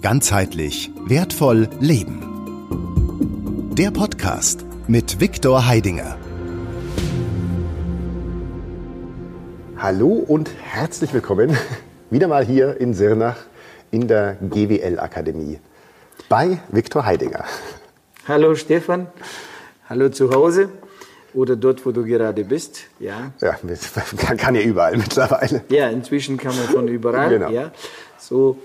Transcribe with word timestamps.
Ganzheitlich 0.00 0.92
wertvoll 1.06 1.68
leben. 1.80 2.22
Der 3.76 3.90
Podcast 3.90 4.64
mit 4.86 5.20
Viktor 5.20 5.66
Heidinger. 5.66 6.16
Hallo 9.76 10.10
und 10.10 10.52
herzlich 10.62 11.12
willkommen 11.12 11.58
wieder 12.10 12.28
mal 12.28 12.44
hier 12.44 12.80
in 12.80 12.94
Sirnach 12.94 13.38
in 13.90 14.06
der 14.06 14.36
GWL 14.36 15.00
Akademie 15.00 15.58
bei 16.28 16.60
Viktor 16.70 17.04
Heidinger. 17.04 17.44
Hallo 18.28 18.54
Stefan, 18.54 19.08
hallo 19.88 20.10
zu 20.10 20.30
Hause 20.32 20.68
oder 21.34 21.56
dort, 21.56 21.84
wo 21.84 21.90
du 21.90 22.04
gerade 22.04 22.44
bist. 22.44 22.84
Ja, 23.00 23.32
ja 23.40 23.58
man 24.28 24.36
kann 24.36 24.54
ja 24.54 24.60
überall 24.60 24.96
mittlerweile. 24.96 25.64
Ja, 25.70 25.88
inzwischen 25.88 26.36
kann 26.36 26.56
man 26.56 26.66
von 26.66 26.86
überall. 26.86 27.30
genau. 27.30 27.50
Ja, 27.50 27.72
so. 28.16 28.58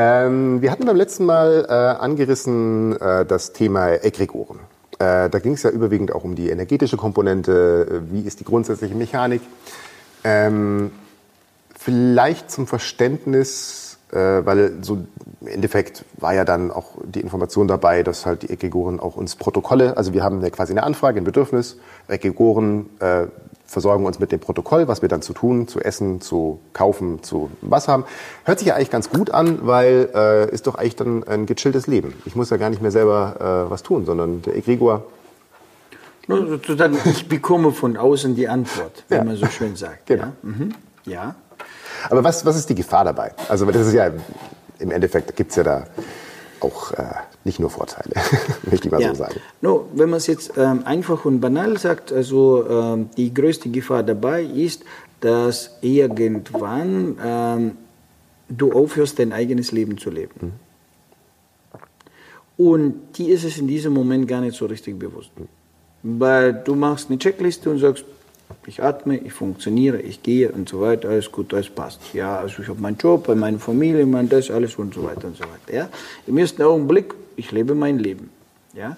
Ähm, 0.00 0.62
wir 0.62 0.70
hatten 0.70 0.86
beim 0.86 0.96
letzten 0.96 1.26
Mal 1.26 1.66
äh, 1.68 1.72
angerissen 1.72 2.96
äh, 3.00 3.26
das 3.26 3.52
Thema 3.52 3.88
Egregoren. 4.04 4.60
Äh, 5.00 5.28
da 5.28 5.40
ging 5.40 5.54
es 5.54 5.64
ja 5.64 5.70
überwiegend 5.70 6.14
auch 6.14 6.22
um 6.22 6.36
die 6.36 6.50
energetische 6.50 6.96
Komponente, 6.96 8.04
äh, 8.06 8.12
wie 8.12 8.20
ist 8.20 8.38
die 8.38 8.44
grundsätzliche 8.44 8.94
Mechanik. 8.94 9.42
Ähm, 10.22 10.92
vielleicht 11.76 12.48
zum 12.48 12.68
Verständnis 12.68 13.98
äh, 14.12 14.16
weil 14.16 14.72
so 14.82 14.98
im 15.40 15.46
Endeffekt 15.48 16.04
war 16.16 16.32
ja 16.32 16.44
dann 16.44 16.70
auch 16.70 16.92
die 17.04 17.20
Information 17.20 17.66
dabei, 17.66 18.04
dass 18.04 18.24
halt 18.24 18.42
die 18.42 18.50
Egregoren 18.50 19.00
auch 19.00 19.16
uns 19.16 19.34
Protokolle, 19.34 19.96
also 19.96 20.14
wir 20.14 20.22
haben 20.22 20.40
ja 20.40 20.50
quasi 20.50 20.72
eine 20.72 20.84
Anfrage, 20.84 21.20
ein 21.20 21.24
Bedürfnis, 21.24 21.76
Egregoren 22.06 22.88
äh, 23.00 23.26
versorgen 23.68 24.06
uns 24.06 24.18
mit 24.18 24.32
dem 24.32 24.40
Protokoll, 24.40 24.88
was 24.88 25.02
wir 25.02 25.08
dann 25.08 25.22
zu 25.22 25.34
tun, 25.34 25.68
zu 25.68 25.78
essen, 25.78 26.20
zu 26.20 26.58
kaufen, 26.72 27.22
zu 27.22 27.50
was 27.60 27.86
haben. 27.86 28.04
Hört 28.44 28.58
sich 28.58 28.68
ja 28.68 28.74
eigentlich 28.74 28.90
ganz 28.90 29.10
gut 29.10 29.30
an, 29.30 29.60
weil 29.66 30.08
äh, 30.14 30.50
ist 30.50 30.66
doch 30.66 30.74
eigentlich 30.74 30.96
dann 30.96 31.22
ein 31.24 31.44
gechilltes 31.46 31.86
Leben. 31.86 32.14
Ich 32.24 32.34
muss 32.34 32.48
ja 32.48 32.56
gar 32.56 32.70
nicht 32.70 32.80
mehr 32.80 32.90
selber 32.90 33.66
äh, 33.68 33.70
was 33.70 33.82
tun, 33.82 34.06
sondern 34.06 34.42
der 34.42 34.56
Egregor 34.56 35.04
Sozusagen, 36.28 36.98
ich 37.06 37.26
bekomme 37.26 37.72
von 37.72 37.96
außen 37.96 38.34
die 38.34 38.48
Antwort, 38.48 39.04
ja. 39.08 39.24
man 39.24 39.36
so 39.36 39.46
schön 39.46 39.76
sagt. 39.76 40.06
Genau. 40.06 40.24
Ja. 40.24 40.32
Mhm. 40.42 40.74
ja. 41.06 41.34
Aber 42.10 42.22
was, 42.22 42.44
was 42.44 42.56
ist 42.56 42.68
die 42.68 42.74
Gefahr 42.74 43.04
dabei? 43.04 43.32
Also 43.48 43.64
das 43.64 43.86
ist 43.86 43.94
ja, 43.94 44.10
im 44.78 44.90
Endeffekt 44.90 45.34
gibt 45.36 45.50
es 45.50 45.56
ja 45.56 45.62
da 45.62 45.86
auch 46.60 46.92
äh, 46.92 47.04
nicht 47.44 47.60
nur 47.60 47.70
Vorteile, 47.70 48.14
möchte 48.70 48.88
ich 48.88 48.92
mal 48.92 49.00
ja. 49.00 49.10
so 49.10 49.14
sagen. 49.14 49.40
No, 49.60 49.86
wenn 49.94 50.10
man 50.10 50.18
es 50.18 50.26
jetzt 50.26 50.52
ähm, 50.56 50.82
einfach 50.84 51.24
und 51.24 51.40
banal 51.40 51.78
sagt, 51.78 52.12
also 52.12 52.68
ähm, 52.68 53.10
die 53.16 53.32
größte 53.32 53.68
Gefahr 53.70 54.02
dabei 54.02 54.42
ist, 54.42 54.84
dass 55.20 55.78
irgendwann 55.80 57.16
ähm, 57.24 57.72
du 58.48 58.72
aufhörst, 58.72 59.18
dein 59.18 59.32
eigenes 59.32 59.72
Leben 59.72 59.98
zu 59.98 60.10
leben. 60.10 60.34
Mhm. 60.40 60.52
Und 62.56 62.94
die 63.16 63.30
ist 63.30 63.44
es 63.44 63.58
in 63.58 63.68
diesem 63.68 63.92
Moment 63.92 64.26
gar 64.26 64.40
nicht 64.40 64.56
so 64.56 64.66
richtig 64.66 64.98
bewusst. 64.98 65.30
Mhm. 65.38 66.20
Weil 66.20 66.52
du 66.52 66.74
machst 66.74 67.08
eine 67.08 67.18
Checkliste 67.18 67.70
und 67.70 67.78
sagst, 67.78 68.04
ich 68.66 68.82
atme, 68.82 69.16
ich 69.18 69.32
funktioniere, 69.32 70.00
ich 70.00 70.22
gehe 70.22 70.50
und 70.50 70.68
so 70.68 70.80
weiter, 70.80 71.08
alles 71.08 71.32
gut, 71.32 71.54
alles 71.54 71.70
passt. 71.70 72.00
Ja, 72.12 72.38
also 72.38 72.62
ich 72.62 72.68
habe 72.68 72.80
meinen 72.80 72.98
Job, 72.98 73.28
meine 73.34 73.58
Familie, 73.58 74.04
mein 74.06 74.28
das, 74.28 74.50
alles 74.50 74.76
und 74.76 74.94
so 74.94 75.04
weiter 75.04 75.26
und 75.26 75.36
so 75.36 75.44
weiter. 75.44 75.74
Ja, 75.74 75.88
im 76.26 76.38
ersten 76.38 76.62
Augenblick, 76.62 77.14
ich 77.36 77.50
lebe 77.52 77.74
mein 77.74 77.98
Leben. 77.98 78.30
Ja, 78.74 78.96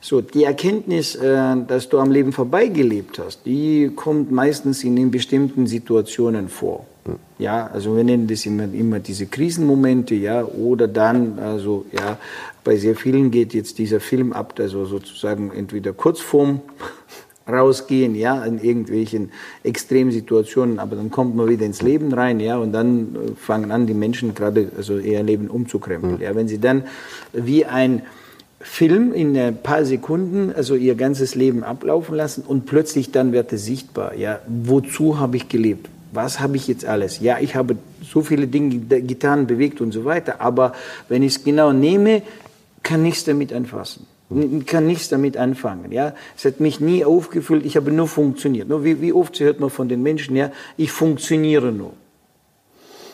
so 0.00 0.20
die 0.20 0.44
Erkenntnis, 0.44 1.14
äh, 1.14 1.56
dass 1.66 1.88
du 1.88 1.98
am 2.00 2.10
Leben 2.10 2.32
vorbeigelebt 2.32 3.18
hast, 3.18 3.46
die 3.46 3.90
kommt 3.94 4.32
meistens 4.32 4.82
in 4.82 4.96
den 4.96 5.10
bestimmten 5.10 5.66
Situationen 5.66 6.48
vor. 6.48 6.86
Ja, 7.38 7.68
also 7.72 7.96
wir 7.96 8.04
nennen 8.04 8.28
das 8.28 8.46
immer, 8.46 8.64
immer 8.64 9.00
diese 9.00 9.26
Krisenmomente, 9.26 10.14
ja, 10.14 10.44
oder 10.44 10.86
dann, 10.86 11.38
also 11.38 11.84
ja, 11.92 12.18
bei 12.62 12.76
sehr 12.76 12.94
vielen 12.94 13.30
geht 13.30 13.54
jetzt 13.54 13.78
dieser 13.78 13.98
Film 13.98 14.32
ab, 14.32 14.54
also 14.58 14.84
sozusagen 14.84 15.50
entweder 15.52 15.92
kurz 15.92 16.20
vorm 16.20 16.60
rausgehen, 17.48 18.14
ja, 18.14 18.44
in 18.44 18.62
irgendwelchen 18.62 19.30
Extremsituationen, 19.64 20.78
aber 20.78 20.96
dann 20.96 21.10
kommt 21.10 21.34
man 21.34 21.48
wieder 21.48 21.66
ins 21.66 21.82
Leben 21.82 22.12
rein, 22.12 22.40
ja, 22.40 22.56
und 22.56 22.72
dann 22.72 23.14
äh, 23.14 23.34
fangen 23.36 23.70
an, 23.70 23.86
die 23.86 23.94
Menschen 23.94 24.34
gerade 24.34 24.70
also 24.76 24.98
ihr 24.98 25.22
Leben 25.22 25.48
umzukrempeln, 25.48 26.16
mhm. 26.16 26.22
ja, 26.22 26.34
wenn 26.34 26.48
sie 26.48 26.58
dann 26.58 26.84
wie 27.32 27.64
ein 27.64 28.02
Film 28.60 29.12
in 29.12 29.36
ein 29.36 29.56
paar 29.56 29.84
Sekunden, 29.84 30.52
also 30.54 30.76
ihr 30.76 30.94
ganzes 30.94 31.34
Leben 31.34 31.64
ablaufen 31.64 32.14
lassen 32.14 32.44
und 32.46 32.64
plötzlich 32.64 33.10
dann 33.10 33.32
wird 33.32 33.52
es 33.52 33.64
sichtbar, 33.64 34.14
ja, 34.14 34.38
wozu 34.46 35.18
habe 35.18 35.36
ich 35.36 35.48
gelebt? 35.48 35.88
Was 36.12 36.40
habe 36.40 36.56
ich 36.56 36.68
jetzt 36.68 36.84
alles? 36.84 37.20
Ja, 37.20 37.38
ich 37.40 37.56
habe 37.56 37.76
so 38.02 38.20
viele 38.20 38.46
Dinge 38.46 38.78
getan, 39.00 39.46
bewegt 39.46 39.80
und 39.80 39.92
so 39.92 40.04
weiter, 40.04 40.40
aber 40.40 40.74
wenn 41.08 41.22
ich 41.22 41.36
es 41.36 41.44
genau 41.44 41.72
nehme, 41.72 42.22
kann 42.82 43.02
nichts 43.02 43.24
damit 43.24 43.52
anfassen 43.52 44.06
kann 44.66 44.86
nichts 44.86 45.08
damit 45.08 45.36
anfangen. 45.36 45.92
Ja, 45.92 46.14
es 46.36 46.44
hat 46.44 46.60
mich 46.60 46.80
nie 46.80 47.04
aufgefüllt. 47.04 47.64
Ich 47.64 47.76
habe 47.76 47.92
nur 47.92 48.08
funktioniert. 48.08 48.68
Nur 48.68 48.84
wie, 48.84 49.00
wie 49.00 49.12
oft 49.12 49.38
hört 49.40 49.60
man 49.60 49.70
von 49.70 49.88
den 49.88 50.02
Menschen, 50.02 50.36
ja, 50.36 50.50
ich 50.76 50.92
funktioniere 50.92 51.72
nur. 51.72 51.92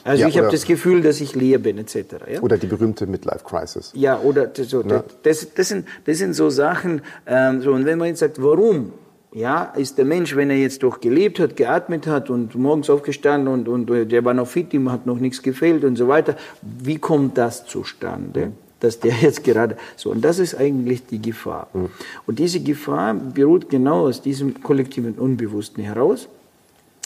Also 0.04 0.22
ja, 0.22 0.28
ich 0.28 0.38
habe 0.38 0.50
das 0.50 0.64
Gefühl, 0.64 1.02
dass 1.02 1.20
ich 1.20 1.34
leer 1.34 1.58
bin, 1.58 1.76
etc. 1.76 1.96
Ja? 2.32 2.40
Oder 2.40 2.56
die 2.56 2.66
berühmte 2.66 3.06
Midlife 3.06 3.44
Crisis. 3.44 3.92
Ja, 3.94 4.18
oder 4.18 4.50
so, 4.54 4.82
ja. 4.82 5.04
Das, 5.22 5.52
das, 5.54 5.68
sind, 5.68 5.86
das 6.06 6.18
sind 6.18 6.34
so 6.34 6.48
Sachen. 6.48 7.02
Ähm, 7.26 7.60
so, 7.60 7.72
und 7.72 7.84
wenn 7.84 7.98
man 7.98 8.08
jetzt 8.08 8.20
sagt, 8.20 8.42
warum? 8.42 8.92
Ja, 9.32 9.64
ist 9.76 9.98
der 9.98 10.06
Mensch, 10.06 10.34
wenn 10.34 10.48
er 10.48 10.56
jetzt 10.56 10.82
doch 10.82 11.00
gelebt 11.00 11.38
hat, 11.38 11.56
geatmet 11.56 12.06
hat 12.06 12.30
und 12.30 12.54
morgens 12.54 12.88
aufgestanden 12.88 13.52
und, 13.52 13.68
und 13.68 14.10
der 14.10 14.24
war 14.24 14.32
noch 14.32 14.48
fit, 14.48 14.72
ihm 14.72 14.90
hat 14.90 15.04
noch 15.04 15.18
nichts 15.18 15.42
gefehlt 15.42 15.84
und 15.84 15.96
so 15.96 16.08
weiter, 16.08 16.34
wie 16.62 16.96
kommt 16.96 17.36
das 17.36 17.66
zustande? 17.66 18.46
Mhm 18.46 18.67
dass 18.80 19.00
der 19.00 19.14
jetzt 19.20 19.44
gerade 19.44 19.76
so 19.96 20.10
und 20.10 20.22
das 20.22 20.38
ist 20.38 20.54
eigentlich 20.54 21.06
die 21.06 21.20
Gefahr. 21.20 21.68
Mhm. 21.72 21.90
Und 22.26 22.38
diese 22.38 22.60
Gefahr 22.60 23.14
beruht 23.14 23.68
genau 23.68 24.06
aus 24.06 24.22
diesem 24.22 24.62
kollektiven 24.62 25.14
Unbewussten 25.14 25.82
heraus. 25.82 26.28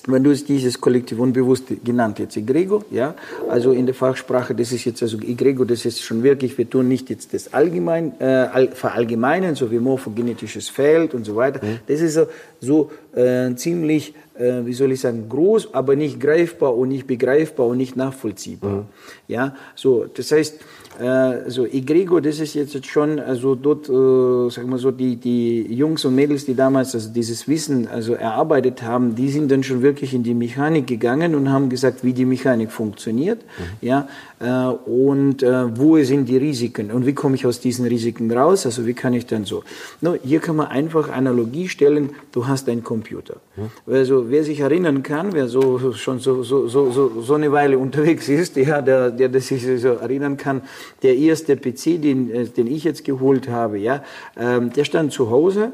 Wenn 0.09 0.25
du 0.25 0.35
dieses 0.35 0.81
kollektiv 0.81 1.21
Unbewusste 1.21 1.77
genannt 1.77 2.19
jetzt 2.19 2.37
Egregor, 2.37 2.85
ja, 2.91 3.15
also 3.49 3.71
in 3.71 3.87
der 3.87 3.95
Fachsprache, 3.95 4.53
das 4.53 4.73
ist 4.73 4.85
jetzt 4.85 5.01
also 5.01 5.17
Egregor, 5.19 5.65
das 5.65 5.85
ist 5.85 6.03
schon 6.03 6.25
wirklich, 6.25 6.59
wir 6.59 6.69
tun 6.69 6.89
nicht 6.89 7.09
jetzt 7.09 7.33
das 7.33 7.55
allgemein, 7.55 8.21
äh, 8.21 8.67
verallgemeinen, 8.75 9.55
so 9.55 9.71
wie 9.71 9.79
morphogenetisches 9.79 10.69
Feld 10.69 11.15
und 11.15 11.25
so 11.25 11.37
weiter. 11.37 11.65
Mhm. 11.65 11.79
Das 11.87 12.01
ist 12.01 12.15
so, 12.15 12.27
so 12.61 12.91
äh, 13.15 13.55
ziemlich, 13.55 14.13
äh, 14.35 14.65
wie 14.65 14.73
soll 14.73 14.91
ich 14.91 15.01
sagen, 15.01 15.29
groß, 15.29 15.73
aber 15.73 15.95
nicht 15.95 16.19
greifbar 16.19 16.77
und 16.77 16.89
nicht 16.89 17.07
begreifbar 17.07 17.67
und 17.69 17.77
nicht 17.77 17.95
nachvollziehbar. 17.95 18.71
Mhm. 18.73 18.85
Ja, 19.29 19.55
so, 19.77 20.07
das 20.13 20.33
heißt, 20.33 20.59
äh, 20.99 21.51
so 21.51 21.65
Egregor, 21.65 22.21
das 22.21 22.39
ist 22.39 22.55
jetzt 22.55 22.87
schon, 22.87 23.19
also 23.19 23.55
dort, 23.55 23.89
äh, 23.89 24.51
sagen 24.51 24.69
wir 24.71 24.79
so, 24.79 24.91
die, 24.91 25.17
die 25.17 25.63
Jungs 25.75 26.05
und 26.05 26.15
Mädels, 26.15 26.45
die 26.45 26.55
damals 26.55 26.95
also 26.95 27.09
dieses 27.11 27.49
Wissen 27.49 27.89
also 27.89 28.15
erarbeitet 28.15 28.83
haben, 28.83 29.15
die 29.15 29.31
sind 29.31 29.51
dann 29.51 29.63
schon 29.63 29.83
wirklich 29.83 30.13
in 30.13 30.23
die 30.23 30.35
Mechanik 30.35 30.87
gegangen 30.87 31.35
und 31.35 31.51
haben 31.51 31.71
gesagt, 31.71 32.05
wie 32.05 32.13
die 32.13 32.27
Mechanik 32.27 32.71
funktioniert, 32.71 33.41
mhm. 33.41 33.87
ja, 33.87 34.09
äh, 34.41 34.67
und 34.89 35.43
äh, 35.43 35.79
wo 35.79 35.97
sind 36.03 36.29
die 36.29 36.37
Risiken 36.37 36.91
und 36.91 37.07
wie 37.07 37.15
komme 37.15 37.37
ich 37.37 37.47
aus 37.47 37.61
diesen 37.61 37.87
Risiken 37.87 38.31
raus, 38.31 38.67
also 38.67 38.87
wie 38.87 38.95
kann 38.95 39.15
ich 39.15 39.27
dann 39.27 39.45
so. 39.45 39.63
No, 40.01 40.17
hier 40.23 40.41
kann 40.41 40.57
man 40.57 40.67
einfach 40.67 41.11
Analogie 41.11 41.69
stellen, 41.69 42.11
du 42.33 42.47
hast 42.47 42.69
einen 42.69 42.83
Computer. 42.83 43.37
Mhm. 43.57 43.93
Also 43.93 44.31
wer 44.31 44.45
sich 44.45 44.61
erinnern 44.61 45.03
kann, 45.03 45.33
wer 45.33 45.49
so 45.49 45.93
schon 45.93 46.19
so, 46.19 46.43
so, 46.43 46.69
so, 46.69 46.91
so, 46.91 47.23
so 47.23 47.35
eine 47.35 47.51
Weile 47.53 47.79
unterwegs 47.87 48.29
ist, 48.29 48.57
ja, 48.57 48.83
der, 48.83 49.11
der, 49.11 49.29
der 49.29 49.41
sich 49.41 49.65
so 49.81 49.89
erinnern 49.89 50.37
kann, 50.37 50.63
der 51.03 51.17
erste 51.17 51.57
PC, 51.57 52.01
den, 52.01 52.31
äh, 52.31 52.45
den 52.47 52.67
ich 52.67 52.85
jetzt 52.85 53.05
geholt 53.05 53.49
habe, 53.49 53.79
ja, 53.79 54.05
ähm, 54.37 54.73
der 54.73 54.85
stand 54.85 55.13
zu 55.13 55.31
Hause 55.31 55.73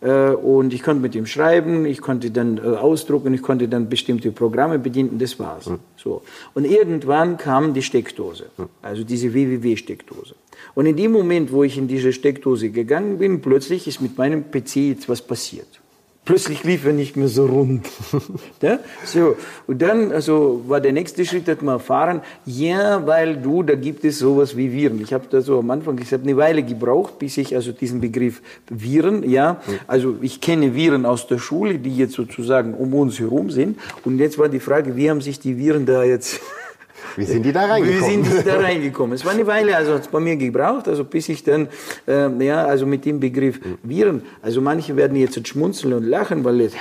äh, 0.00 0.30
und 0.30 0.72
ich 0.74 0.82
konnte 0.82 1.02
mit 1.02 1.14
ihm 1.14 1.26
schreiben, 1.26 1.86
ich 1.86 2.00
konnte 2.00 2.30
dann 2.30 2.58
äh, 2.58 2.60
ausdrucken, 2.60 3.32
ich 3.34 3.42
konnte 3.42 3.68
dann 3.68 3.88
bestimmte 3.88 4.30
Programme 4.32 4.78
bedienen, 4.78 5.18
das 5.18 5.38
war's. 5.38 5.66
Mhm. 5.66 5.78
So. 5.96 6.22
Und 6.54 6.64
irgendwann 6.64 7.36
kam 7.36 7.74
die 7.74 7.82
Steckdose, 7.82 8.46
hm. 8.56 8.68
also 8.82 9.04
diese 9.04 9.32
WWW-Steckdose. 9.32 10.34
Und 10.74 10.86
in 10.86 10.96
dem 10.96 11.12
Moment, 11.12 11.52
wo 11.52 11.64
ich 11.64 11.78
in 11.78 11.88
diese 11.88 12.12
Steckdose 12.12 12.70
gegangen 12.70 13.18
bin, 13.18 13.40
plötzlich 13.40 13.88
ist 13.88 14.00
mit 14.00 14.16
meinem 14.18 14.50
PC 14.50 14.76
jetzt 14.76 15.08
was 15.08 15.22
passiert 15.22 15.80
plötzlich 16.26 16.64
lief 16.64 16.84
er 16.84 16.92
nicht 16.92 17.16
mehr 17.16 17.28
so 17.28 17.46
rund. 17.46 17.86
ja? 18.60 18.80
so, 19.04 19.36
und 19.66 19.80
dann 19.80 20.12
also 20.12 20.62
war 20.66 20.82
der 20.82 20.92
nächste 20.92 21.24
Schritt, 21.24 21.48
hat 21.48 21.62
man 21.62 21.76
erfahren, 21.76 22.20
ja, 22.44 23.06
weil 23.06 23.38
du, 23.38 23.62
da 23.62 23.74
gibt 23.74 24.04
es 24.04 24.18
sowas 24.18 24.56
wie 24.56 24.70
Viren. 24.72 25.00
Ich 25.00 25.14
habe 25.14 25.24
da 25.30 25.40
so 25.40 25.58
am 25.60 25.70
Anfang, 25.70 25.98
ich 26.02 26.12
habe 26.12 26.24
eine 26.24 26.36
Weile 26.36 26.62
gebraucht, 26.62 27.18
bis 27.18 27.38
ich 27.38 27.54
also 27.54 27.72
diesen 27.72 28.02
Begriff 28.02 28.42
Viren, 28.68 29.28
ja, 29.28 29.62
also 29.86 30.16
ich 30.20 30.42
kenne 30.42 30.74
Viren 30.74 31.06
aus 31.06 31.26
der 31.28 31.38
Schule, 31.38 31.78
die 31.78 31.96
jetzt 31.96 32.14
sozusagen 32.14 32.74
um 32.74 32.92
uns 32.92 33.18
herum 33.18 33.50
sind. 33.50 33.78
Und 34.04 34.18
jetzt 34.18 34.38
war 34.38 34.50
die 34.50 34.60
Frage, 34.60 34.96
wie 34.96 35.08
haben 35.08 35.22
sich 35.22 35.40
die 35.40 35.56
Viren 35.56 35.86
da 35.86 36.02
jetzt 36.02 36.40
wie 37.16 37.24
sind 37.24 37.44
die 37.44 37.52
da 37.52 37.66
reingekommen? 37.66 38.00
Wie 38.00 38.28
sind 38.28 38.40
die 38.40 38.44
da 38.44 38.56
reingekommen? 38.58 39.14
Es 39.14 39.24
war 39.24 39.32
eine 39.32 39.46
Weile, 39.46 39.76
also 39.76 39.94
hat 39.94 40.02
es 40.02 40.08
bei 40.08 40.20
mir 40.20 40.36
gebraucht, 40.36 40.88
also 40.88 41.04
bis 41.04 41.28
ich 41.28 41.44
dann, 41.44 41.68
äh, 42.06 42.28
ja, 42.44 42.64
also 42.64 42.86
mit 42.86 43.04
dem 43.04 43.20
Begriff 43.20 43.60
Viren, 43.82 44.22
also 44.42 44.60
manche 44.60 44.96
werden 44.96 45.16
jetzt 45.16 45.46
schmunzeln 45.46 45.92
und 45.92 46.04
lachen, 46.04 46.44
weil 46.44 46.60
jetzt, 46.60 46.74
ja, 46.74 46.80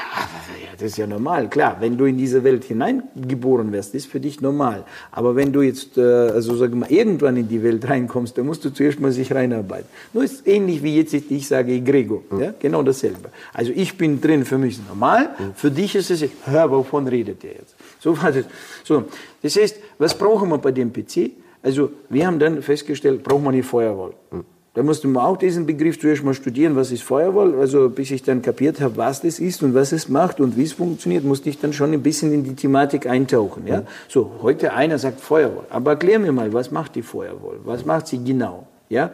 das 0.77 0.92
ist 0.92 0.98
ja 0.98 1.07
normal, 1.07 1.50
klar. 1.50 1.77
Wenn 1.80 1.98
du 1.98 2.06
in 2.06 2.18
diese 2.18 2.44
Welt 2.44 2.66
hineingeboren 2.66 3.72
wirst, 3.72 3.95
ist 3.95 4.07
für 4.07 4.19
dich 4.19 4.42
normal. 4.42 4.83
Aber 5.12 5.36
wenn 5.36 5.51
du 5.51 5.62
jetzt, 5.62 5.98
äh, 5.98 6.01
also 6.01 6.56
sag 6.56 6.74
mal, 6.74 6.92
irgendwann 6.92 7.38
in 7.38 7.48
die 7.48 7.62
Welt 7.63 7.88
reinkommst, 7.88 8.38
dann 8.38 8.45
musst 8.45 8.66
du 8.66 8.69
zuerst 8.72 9.00
mal 9.00 9.12
sich 9.12 9.33
reinarbeiten. 9.33 9.88
Nur 10.13 10.24
ist 10.24 10.45
ähnlich 10.48 10.83
wie 10.83 10.98
jetzt 10.98 11.13
ich 11.13 11.48
sage 11.48 11.81
Gregor, 11.81 12.24
mhm. 12.30 12.42
ja, 12.42 12.54
genau 12.60 12.83
dasselbe. 12.83 13.30
Also 13.54 13.72
ich 13.75 13.98
bin 13.98 14.19
drin, 14.19 14.44
für 14.45 14.57
mich 14.57 14.75
ist 14.75 14.88
normal, 14.88 15.30
mhm. 15.38 15.54
für 15.56 15.72
dich 15.72 15.95
ist 15.95 16.12
es, 16.12 16.25
hör, 16.45 16.69
wovon 16.69 17.07
redet 17.07 17.44
ihr 17.44 17.51
jetzt? 17.51 17.75
So 18.00 18.21
war 18.21 18.31
das. 18.31 18.45
So, 18.83 19.06
das 19.42 19.56
heißt, 19.56 19.78
was 19.98 20.18
brauchen 20.18 20.50
wir 20.50 20.57
bei 20.57 20.71
dem 20.71 20.92
PC? 20.92 21.31
Also 21.63 21.92
wir 22.10 22.28
haben 22.28 22.38
dann 22.38 22.62
festgestellt, 22.62 23.24
braucht 23.24 23.44
man 23.44 23.54
eine 23.54 23.63
Firewall. 23.63 24.13
Mhm. 24.31 24.55
Da 24.75 24.83
musste 24.83 25.07
man 25.07 25.24
auch 25.25 25.38
diesen 25.38 25.66
Begriff 25.66 25.98
zuerst 26.00 26.22
mal 26.24 26.33
studieren, 26.33 26.75
was 26.75 26.92
ist 26.92 27.01
Firewall. 27.01 27.56
Also 27.56 27.89
bis 27.89 28.12
ich 28.12 28.24
dann 28.24 28.42
kapiert 28.42 28.81
habe, 28.81 28.98
was 28.98 29.22
das 29.22 29.39
ist 29.39 29.63
und 29.63 29.74
was 29.74 29.94
es 29.94 30.10
macht 30.10 30.42
und 30.42 30.57
wie 30.57 30.63
es 30.63 30.74
funktioniert, 30.74 31.24
musste 31.24 31.50
ich 31.50 31.57
dann 31.60 31.72
schon 31.72 31.94
ein 31.94 32.04
bisschen 32.04 32.33
in 32.33 32.44
die 32.44 32.56
Thematik 32.56 33.07
eintauchen. 33.07 33.66
Ja? 33.66 33.83
So, 34.10 34.31
heute 34.42 34.74
einer 34.74 35.00
sagt 35.00 35.22
Firewall. 35.22 35.63
Aber 35.69 35.92
erklär 35.92 36.19
mir 36.19 36.33
mal, 36.33 36.51
was 36.51 36.72
macht 36.72 36.95
die 36.95 37.04
Firewall? 37.04 37.57
Was 37.63 37.86
macht 37.86 38.07
sie 38.07 38.22
genau? 38.22 38.68
Ja? 38.89 39.12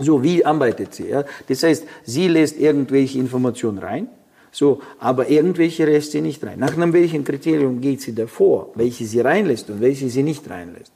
So, 0.00 0.20
wie 0.24 0.44
arbeitet 0.44 0.92
sie? 0.92 1.08
Ja? 1.08 1.24
Das 1.46 1.62
heißt, 1.62 1.84
sie 2.02 2.26
lässt 2.26 2.58
irgendwelche 2.58 3.20
Informationen 3.20 3.78
rein, 3.78 4.08
so, 4.50 4.80
aber 4.98 5.30
irgendwelche 5.30 5.84
lässt 5.84 6.10
sie 6.10 6.20
nicht 6.20 6.44
rein. 6.44 6.58
Nach 6.58 6.76
einem 6.76 6.92
welchen 6.92 7.22
Kriterium 7.22 7.80
geht 7.80 8.00
sie 8.00 8.14
davor, 8.14 8.70
welche 8.74 9.04
sie 9.04 9.20
reinlässt 9.20 9.70
und 9.70 9.80
welche 9.80 10.08
sie 10.08 10.24
nicht 10.24 10.50
reinlässt? 10.50 10.92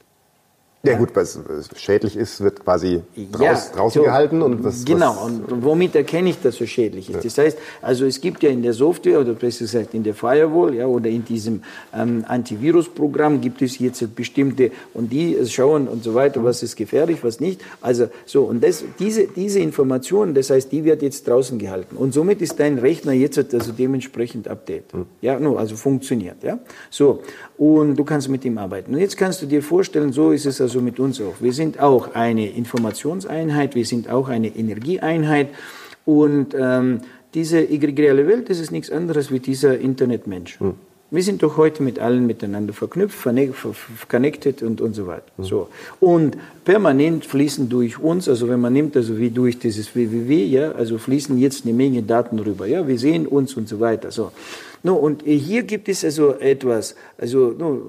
Ja, 0.84 0.96
gut, 0.96 1.08
was 1.14 1.40
schädlich 1.74 2.16
ist, 2.16 2.40
wird 2.40 2.62
quasi 2.62 3.02
draus, 3.32 3.42
ja, 3.42 3.76
draußen 3.76 4.00
so, 4.00 4.04
gehalten. 4.04 4.42
Und 4.42 4.62
was, 4.62 4.84
genau, 4.84 5.16
was, 5.16 5.24
und 5.24 5.64
womit 5.64 5.96
erkenne 5.96 6.30
ich, 6.30 6.40
dass 6.40 6.54
so 6.54 6.66
schädlich 6.66 7.10
ist? 7.10 7.16
Ja. 7.16 7.22
Das 7.22 7.36
heißt, 7.36 7.58
also 7.82 8.06
es 8.06 8.20
gibt 8.20 8.44
ja 8.44 8.50
in 8.50 8.62
der 8.62 8.72
Software, 8.72 9.20
oder 9.20 9.32
besser 9.32 9.64
gesagt 9.64 9.94
in 9.94 10.04
der 10.04 10.14
Firewall, 10.14 10.74
ja, 10.74 10.86
oder 10.86 11.10
in 11.10 11.24
diesem 11.24 11.62
ähm, 11.92 12.24
Antivirusprogramm 12.28 13.40
gibt 13.40 13.60
es 13.60 13.80
jetzt 13.80 14.14
bestimmte, 14.14 14.70
und 14.94 15.10
die 15.12 15.36
schauen 15.48 15.88
und 15.88 16.04
so 16.04 16.14
weiter, 16.14 16.44
was 16.44 16.62
ist 16.62 16.76
gefährlich, 16.76 17.24
was 17.24 17.40
nicht. 17.40 17.60
Also 17.80 18.08
so, 18.24 18.44
und 18.44 18.62
das, 18.62 18.84
diese, 19.00 19.26
diese 19.26 19.58
Information, 19.58 20.32
das 20.32 20.50
heißt, 20.50 20.70
die 20.70 20.84
wird 20.84 21.02
jetzt 21.02 21.26
draußen 21.26 21.58
gehalten. 21.58 21.96
Und 21.96 22.14
somit 22.14 22.40
ist 22.40 22.60
dein 22.60 22.78
Rechner 22.78 23.12
jetzt 23.12 23.36
also 23.52 23.72
dementsprechend 23.72 24.46
update. 24.46 24.94
Mhm. 24.94 25.06
Ja, 25.22 25.40
no, 25.40 25.56
also 25.56 25.74
funktioniert. 25.74 26.36
Ja, 26.44 26.60
so, 26.88 27.20
und 27.56 27.96
du 27.96 28.04
kannst 28.04 28.28
mit 28.28 28.44
ihm 28.44 28.58
arbeiten. 28.58 28.94
Und 28.94 29.00
jetzt 29.00 29.16
kannst 29.16 29.42
du 29.42 29.46
dir 29.46 29.60
vorstellen, 29.60 30.12
so 30.12 30.30
ist 30.30 30.46
es 30.46 30.60
also 30.60 30.67
also 30.68 30.82
mit 30.82 31.00
uns 31.00 31.18
auch. 31.20 31.36
Wir 31.40 31.54
sind 31.54 31.80
auch 31.80 32.14
eine 32.14 32.50
Informationseinheit, 32.50 33.74
wir 33.74 33.86
sind 33.86 34.10
auch 34.10 34.28
eine 34.28 34.48
Energieeinheit 34.48 35.48
und 36.04 36.54
ähm, 36.58 37.00
diese 37.32 37.66
egregiale 37.68 38.26
Welt, 38.26 38.50
das 38.50 38.60
ist 38.60 38.70
nichts 38.70 38.90
anderes 38.90 39.30
wie 39.32 39.40
dieser 39.40 39.78
Internetmensch. 39.78 40.60
Hm. 40.60 40.74
Wir 41.10 41.22
sind 41.22 41.42
doch 41.42 41.56
heute 41.56 41.82
mit 41.82 41.98
allen 41.98 42.26
miteinander 42.26 42.74
verknüpft, 42.74 43.26
connected 44.10 44.62
und, 44.62 44.82
und 44.82 44.92
so 44.92 45.06
weiter. 45.06 45.24
Mhm. 45.38 45.44
So. 45.44 45.68
Und 46.00 46.36
permanent 46.66 47.24
fließen 47.24 47.70
durch 47.70 47.98
uns, 47.98 48.28
also 48.28 48.46
wenn 48.50 48.60
man 48.60 48.74
nimmt, 48.74 48.94
also 48.94 49.16
wie 49.16 49.30
durch 49.30 49.58
dieses 49.58 49.94
www, 49.94 50.44
ja, 50.44 50.72
also 50.72 50.98
fließen 50.98 51.38
jetzt 51.38 51.64
eine 51.64 51.72
Menge 51.72 52.02
Daten 52.02 52.38
rüber. 52.38 52.66
Ja, 52.66 52.86
wir 52.86 52.98
sehen 52.98 53.26
uns 53.26 53.56
und 53.56 53.70
so 53.70 53.80
weiter. 53.80 54.10
So. 54.10 54.32
No, 54.82 54.96
und 54.96 55.22
hier 55.22 55.62
gibt 55.62 55.88
es 55.88 56.04
also 56.04 56.34
etwas, 56.34 56.94
also 57.16 57.54
no, 57.58 57.80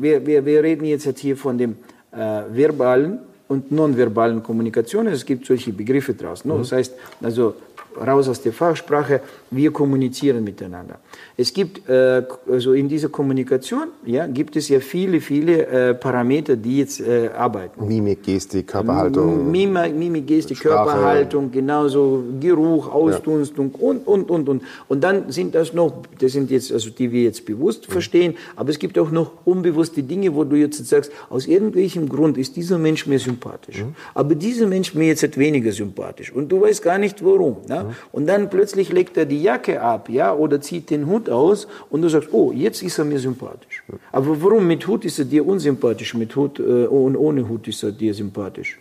wir, 0.00 0.24
wir, 0.24 0.46
wir 0.46 0.62
reden 0.62 0.84
jetzt 0.84 1.18
hier 1.18 1.36
von 1.36 1.58
dem 1.58 1.72
äh, 1.72 1.74
verbalen 2.12 3.18
und 3.48 3.72
nonverbalen 3.72 4.42
Kommunikation. 4.42 5.08
Es 5.08 5.24
gibt 5.24 5.46
solche 5.46 5.72
Begriffe 5.72 6.14
draußen. 6.14 6.50
Mhm. 6.50 6.58
Das 6.58 6.72
heißt, 6.72 6.94
also 7.22 7.54
raus 8.00 8.28
aus 8.28 8.42
der 8.42 8.52
Fachsprache, 8.52 9.20
wir 9.50 9.72
kommunizieren 9.72 10.44
miteinander. 10.44 10.98
Es 11.36 11.52
gibt 11.52 11.88
äh, 11.88 12.22
also 12.50 12.72
in 12.72 12.88
dieser 12.88 13.08
Kommunikation 13.08 13.88
ja, 14.04 14.26
gibt 14.26 14.56
es 14.56 14.68
ja 14.68 14.80
viele, 14.80 15.20
viele 15.20 15.66
äh, 15.66 15.94
Parameter, 15.94 16.56
die 16.56 16.78
jetzt 16.78 17.00
äh, 17.00 17.30
arbeiten. 17.36 17.86
Mimik, 17.86 18.22
Gestik, 18.22 18.68
Körperhaltung. 18.68 19.50
Mimik, 19.50 19.94
Mimik 19.94 20.26
Gestik, 20.26 20.58
Sprache. 20.58 20.74
Körperhaltung, 20.74 21.50
genauso 21.50 22.22
Geruch, 22.40 22.92
Ausdunstung 22.92 23.72
ja. 23.78 23.86
und, 23.86 24.06
und, 24.06 24.30
und, 24.30 24.48
und. 24.48 24.62
Und 24.88 25.04
dann 25.04 25.30
sind 25.30 25.54
das 25.54 25.72
noch, 25.72 26.02
das 26.18 26.32
sind 26.32 26.50
jetzt, 26.50 26.72
also 26.72 26.90
die 26.90 27.10
wir 27.10 27.22
jetzt 27.22 27.44
bewusst 27.44 27.88
mhm. 27.88 27.92
verstehen, 27.92 28.34
aber 28.56 28.70
es 28.70 28.78
gibt 28.78 28.98
auch 28.98 29.10
noch 29.10 29.32
unbewusste 29.44 30.02
Dinge, 30.02 30.34
wo 30.34 30.44
du 30.44 30.56
jetzt 30.56 30.84
sagst, 30.86 31.12
aus 31.28 31.46
irgendwelchem 31.46 32.08
Grund 32.08 32.38
ist 32.38 32.56
dieser 32.56 32.78
Mensch 32.78 33.06
mir 33.06 33.18
sympathisch. 33.18 33.82
Mhm. 33.82 33.94
Aber 34.14 34.34
dieser 34.34 34.66
Mensch 34.66 34.94
mir 34.94 35.06
jetzt 35.06 35.38
weniger 35.38 35.72
sympathisch. 35.72 36.32
Und 36.32 36.50
du 36.50 36.60
weißt 36.60 36.82
gar 36.82 36.98
nicht 36.98 37.24
warum. 37.24 37.58
Ja? 37.68 37.84
Mhm. 37.84 37.89
Und 38.12 38.26
dann 38.26 38.50
plötzlich 38.50 38.92
legt 38.92 39.16
er 39.16 39.26
die 39.26 39.42
Jacke 39.42 39.80
ab, 39.80 40.08
ja, 40.08 40.34
oder 40.34 40.60
zieht 40.60 40.90
den 40.90 41.06
Hut 41.06 41.28
aus 41.28 41.68
und 41.90 42.02
du 42.02 42.08
sagst, 42.08 42.30
oh, 42.32 42.52
jetzt 42.52 42.82
ist 42.82 42.98
er 42.98 43.04
mir 43.04 43.18
sympathisch. 43.18 43.82
Aber 44.12 44.42
warum 44.42 44.66
mit 44.66 44.86
Hut 44.86 45.04
ist 45.04 45.18
er 45.18 45.24
dir 45.24 45.46
unsympathisch, 45.46 46.14
mit 46.14 46.34
Hut 46.36 46.58
äh, 46.58 46.86
und 46.86 47.16
ohne 47.16 47.48
Hut 47.48 47.68
ist 47.68 47.82
er 47.82 47.92
dir 47.92 48.14
sympathisch? 48.14 48.78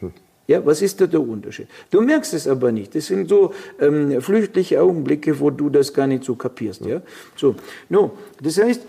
Ja, 0.48 0.66
was 0.66 0.82
ist 0.82 1.00
da 1.00 1.06
der 1.06 1.22
Unterschied? 1.22 1.68
Du 1.92 2.02
merkst 2.02 2.34
es 2.34 2.48
aber 2.48 2.72
nicht. 2.72 2.96
Das 2.96 3.06
sind 3.06 3.30
so 3.30 3.54
ähm, 3.80 4.20
flüchtliche 4.20 4.82
Augenblicke, 4.82 5.40
wo 5.40 5.52
du 5.52 5.70
das 5.70 5.94
gar 5.94 6.08
nicht 6.08 6.24
so 6.24 6.34
kapierst. 6.34 6.84
Ja, 6.86 7.04
so. 7.36 7.54
No, 7.88 8.14
das 8.42 8.58
heißt, 8.58 8.82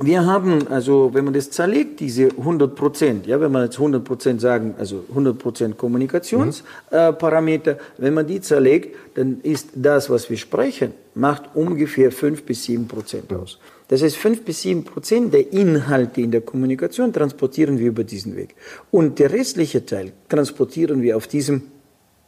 wir 0.00 0.24
haben, 0.24 0.68
also 0.68 1.10
wenn 1.12 1.24
man 1.24 1.34
das 1.34 1.50
zerlegt, 1.50 1.98
diese 1.98 2.28
100 2.28 2.74
Prozent, 2.76 3.26
ja, 3.26 3.40
wenn 3.40 3.50
man 3.50 3.64
jetzt 3.64 3.78
100 3.78 4.04
Prozent 4.04 4.40
sagen, 4.40 4.76
also 4.78 5.04
100 5.08 5.36
Prozent 5.36 5.76
Kommunikationsparameter, 5.76 7.72
mhm. 7.74 7.78
äh, 7.78 7.82
wenn 7.98 8.14
man 8.14 8.26
die 8.26 8.40
zerlegt, 8.40 8.94
dann 9.14 9.40
ist 9.42 9.70
das, 9.74 10.08
was 10.08 10.30
wir 10.30 10.36
sprechen, 10.36 10.92
macht 11.14 11.54
ungefähr 11.54 12.12
5 12.12 12.44
bis 12.44 12.64
7 12.64 12.86
Prozent 12.86 13.32
aus. 13.32 13.58
Das 13.88 14.02
heißt, 14.02 14.16
5 14.16 14.44
bis 14.44 14.62
7 14.62 14.84
Prozent 14.84 15.34
der 15.34 15.52
Inhalte 15.52 16.20
in 16.20 16.30
der 16.30 16.42
Kommunikation 16.42 17.12
transportieren 17.12 17.78
wir 17.78 17.88
über 17.88 18.04
diesen 18.04 18.36
Weg. 18.36 18.54
Und 18.92 19.18
der 19.18 19.32
restliche 19.32 19.84
Teil 19.84 20.12
transportieren 20.28 21.02
wir 21.02 21.16
auf 21.16 21.26
diesem 21.26 21.62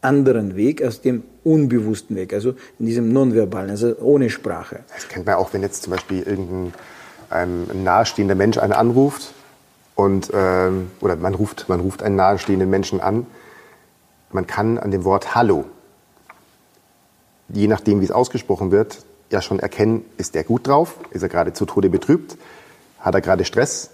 anderen 0.01 0.57
Weg, 0.57 0.83
aus 0.83 1.03
dem 1.03 1.23
unbewussten 1.45 2.17
Weg, 2.17 2.33
also 2.33 2.55
in 2.79 2.87
diesem 2.87 3.13
nonverbalen, 3.13 3.71
also 3.71 3.95
ohne 3.99 4.31
Sprache. 4.31 4.81
Das 4.93 5.07
kennt 5.07 5.27
man 5.27 5.37
auch, 5.37 5.53
wenn 5.53 5.63
jetzt 5.63 5.83
zum 5.83 5.93
Beispiel 5.93 6.23
irgendein 6.23 6.73
ein 7.31 7.85
nahestehender 7.85 8.35
Mensch 8.35 8.59
einen 8.59 8.73
anruft 8.73 9.33
und 9.95 10.31
ähm, 10.35 10.91
oder 11.01 11.17
man 11.17 11.35
ruft, 11.35 11.69
man 11.69 11.81
ruft 11.81 12.03
einen 12.03 12.17
nahestehenden 12.17 12.69
Menschen 12.69 13.01
an, 13.01 13.27
man 14.33 14.47
kann 14.47 14.79
an 14.79 14.91
dem 14.91 15.05
Wort 15.05 15.35
Hallo, 15.35 15.65
je 17.49 17.69
nachdem 17.69 18.01
wie 18.01 18.05
es 18.05 18.11
ausgesprochen 18.11 18.71
wird, 18.71 19.05
ja 19.31 19.41
schon 19.41 19.61
erkennen, 19.61 20.05
ist 20.17 20.35
der 20.35 20.45
gut 20.45 20.67
drauf, 20.67 20.97
ist 21.11 21.23
er 21.23 21.29
gerade 21.29 21.53
zu 21.53 21.67
Tode 21.67 21.89
betrübt, 21.89 22.37
hat 22.99 23.15
er 23.15 23.21
gerade 23.21 23.45
Stress 23.45 23.91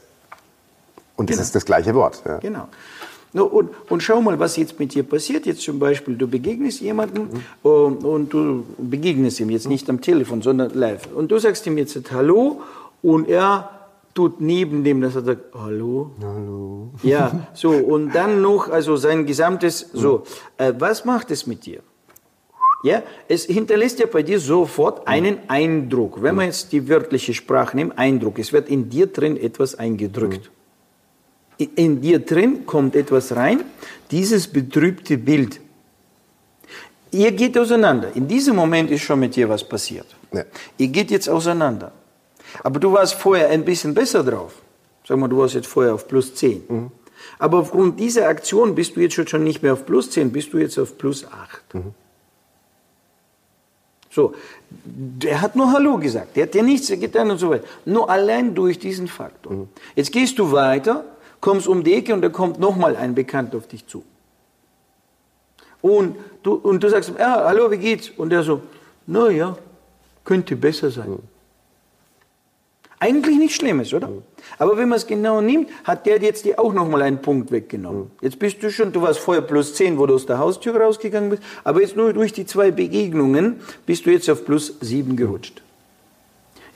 und 1.17 1.27
genau. 1.27 1.39
das 1.39 1.49
ist 1.49 1.55
das 1.55 1.65
gleiche 1.65 1.95
Wort. 1.95 2.23
Ja. 2.27 2.39
Genau. 2.39 2.69
No, 3.33 3.45
und, 3.45 3.71
und, 3.91 4.03
schau 4.03 4.23
mal, 4.23 4.39
was 4.39 4.57
jetzt 4.57 4.79
mit 4.79 4.95
dir 4.95 5.03
passiert. 5.03 5.45
Jetzt 5.45 5.61
zum 5.61 5.79
Beispiel, 5.79 6.17
du 6.17 6.27
begegnest 6.27 6.81
jemandem 6.81 7.25
mhm. 7.25 7.43
und, 7.63 8.05
und, 8.05 8.33
du 8.33 8.65
begegnest 8.79 9.41
ihm 9.41 9.51
jetzt 9.51 9.69
nicht 9.69 9.91
am 9.91 10.01
Telefon, 10.01 10.41
sondern 10.41 10.73
live. 10.73 11.09
Und 11.15 11.31
du 11.31 11.39
sagst 11.39 11.67
ihm 11.67 11.77
jetzt 11.77 12.01
Hallo 12.13 12.63
und 13.03 13.29
er 13.29 13.71
tut 14.15 14.41
neben 14.41 14.83
dem, 14.83 15.01
dass 15.01 15.15
er 15.15 15.23
sagt, 15.23 15.55
hallo. 15.55 16.11
Hallo. 16.23 16.91
Ja, 17.03 17.49
so, 17.55 17.71
und 17.71 18.15
dann 18.15 18.41
noch, 18.41 18.69
also 18.69 18.97
sein 18.97 19.27
gesamtes, 19.27 19.91
so, 19.93 20.25
äh, 20.57 20.73
was 20.79 21.05
macht 21.05 21.31
es 21.31 21.47
mit 21.47 21.67
dir? 21.67 21.81
Ja, 22.83 23.03
es 23.29 23.45
hinterlässt 23.45 23.99
ja 23.99 24.07
bei 24.07 24.23
dir 24.23 24.39
sofort 24.39 25.07
einen 25.09 25.39
Eindruck. 25.49 26.23
Wenn 26.23 26.35
man 26.35 26.47
jetzt 26.47 26.73
die 26.73 26.89
wörtliche 26.89 27.35
Sprache 27.35 27.77
nimmt, 27.77 27.99
Eindruck, 27.99 28.39
es 28.39 28.53
wird 28.53 28.69
in 28.69 28.89
dir 28.89 29.07
drin 29.07 29.37
etwas 29.37 29.75
eingedrückt. 29.75 30.51
In 31.59 32.01
dir 32.01 32.19
drin 32.19 32.67
kommt 32.67 32.95
etwas 32.97 33.35
rein, 33.35 33.65
dieses 34.11 34.47
betrübte 34.47 35.17
Bild. 35.17 35.61
Ihr 37.11 37.33
geht 37.33 37.57
auseinander. 37.57 38.15
In 38.15 38.29
diesem 38.29 38.57
Moment 38.57 38.91
ist 38.91 39.03
schon 39.03 39.21
mit 39.21 39.35
dir 39.35 39.49
was 39.49 39.67
passiert. 39.67 40.07
Ja. 40.33 40.45
Ihr 40.77 40.89
geht 40.89 41.11
jetzt 41.11 41.29
auseinander. 41.29 41.93
Aber 42.63 42.81
du 42.81 42.93
warst 42.93 43.15
vorher 43.15 43.49
ein 43.51 43.65
bisschen 43.65 43.95
besser 43.95 44.23
drauf. 44.23 44.55
Sag 45.07 45.19
mal, 45.19 45.29
du 45.29 45.39
warst 45.39 45.55
jetzt 45.55 45.69
vorher 45.69 45.95
auf 45.95 46.09
plus 46.09 46.35
10. 46.35 46.65
Mhm. 46.69 46.91
Aber 47.39 47.59
aufgrund 47.59 48.01
dieser 48.01 48.29
Aktion 48.29 48.75
bist 48.75 48.97
du 48.97 49.01
jetzt 49.01 49.15
schon 49.29 49.45
nicht 49.45 49.63
mehr 49.63 49.73
auf 49.73 49.87
plus 49.87 50.11
10, 50.11 50.33
bist 50.33 50.53
du 50.53 50.59
jetzt 50.59 50.79
auf 50.79 50.99
plus 50.99 51.25
8. 51.25 51.75
Mhm. 51.75 51.95
So, 54.11 54.35
der 54.71 55.43
hat 55.43 55.57
nur 55.57 55.71
Hallo 55.73 55.99
gesagt, 55.99 56.37
der 56.37 56.45
hat 56.45 56.55
dir 56.55 56.63
nichts 56.63 56.89
getan 56.89 57.31
und 57.31 57.39
so 57.39 57.51
weiter. 57.51 57.67
Nur 57.85 58.09
allein 58.09 58.55
durch 58.55 58.79
diesen 58.79 59.09
Faktor. 59.09 59.53
Mhm. 59.53 59.69
Jetzt 59.95 60.11
gehst 60.11 60.39
du 60.39 60.51
weiter, 60.53 61.05
kommst 61.41 61.69
um 61.69 61.85
die 61.85 61.95
Ecke 61.95 62.15
und 62.15 62.23
da 62.23 62.31
kommt 62.31 62.59
nochmal 62.59 62.97
ein 62.97 63.15
Bekannter 63.15 63.59
auf 63.59 63.69
dich 63.69 63.87
zu. 63.87 64.03
Und 65.83 66.17
du, 66.43 66.55
und 66.55 66.83
du 66.83 66.89
sagst, 66.89 67.13
ja, 67.19 67.45
hallo, 67.45 67.71
wie 67.71 67.77
geht's? 67.77 68.11
Und 68.17 68.31
der 68.31 68.43
so, 68.43 68.63
naja, 69.07 69.57
könnte 70.25 70.57
besser 70.57 70.91
sein. 70.91 71.11
Mhm. 71.11 71.36
Eigentlich 72.99 73.37
nichts 73.37 73.57
Schlimmes, 73.57 73.93
oder? 73.93 74.09
Mhm. 74.09 74.23
Aber 74.59 74.79
wenn 74.79 74.89
man 74.89 74.97
es 74.97 75.07
genau 75.07 75.41
nimmt, 75.41 75.69
hat 75.85 76.07
der 76.07 76.21
jetzt 76.23 76.45
dir 76.45 76.59
auch 76.59 76.73
nochmal 76.73 77.03
einen 77.03 77.21
Punkt 77.21 77.51
weggenommen. 77.51 78.05
Mhm. 78.05 78.11
Jetzt 78.23 78.39
bist 78.39 78.63
du 78.63 78.71
schon, 78.71 78.93
du 78.93 79.03
warst 79.03 79.21
vorher 79.21 79.43
plus 79.43 79.75
10, 79.75 79.99
wo 79.99 80.07
du 80.07 80.15
aus 80.15 80.25
der 80.25 80.39
Haustür 80.39 80.81
rausgegangen 80.81 81.31
bist, 81.31 81.43
aber 81.63 81.83
jetzt 81.83 81.97
nur 81.97 82.13
durch 82.13 82.33
die 82.33 82.47
zwei 82.47 82.71
Begegnungen 82.71 83.61
bist 83.85 84.07
du 84.07 84.11
jetzt 84.11 84.31
auf 84.31 84.45
plus 84.45 84.75
7 84.81 85.15
gerutscht. 85.17 85.63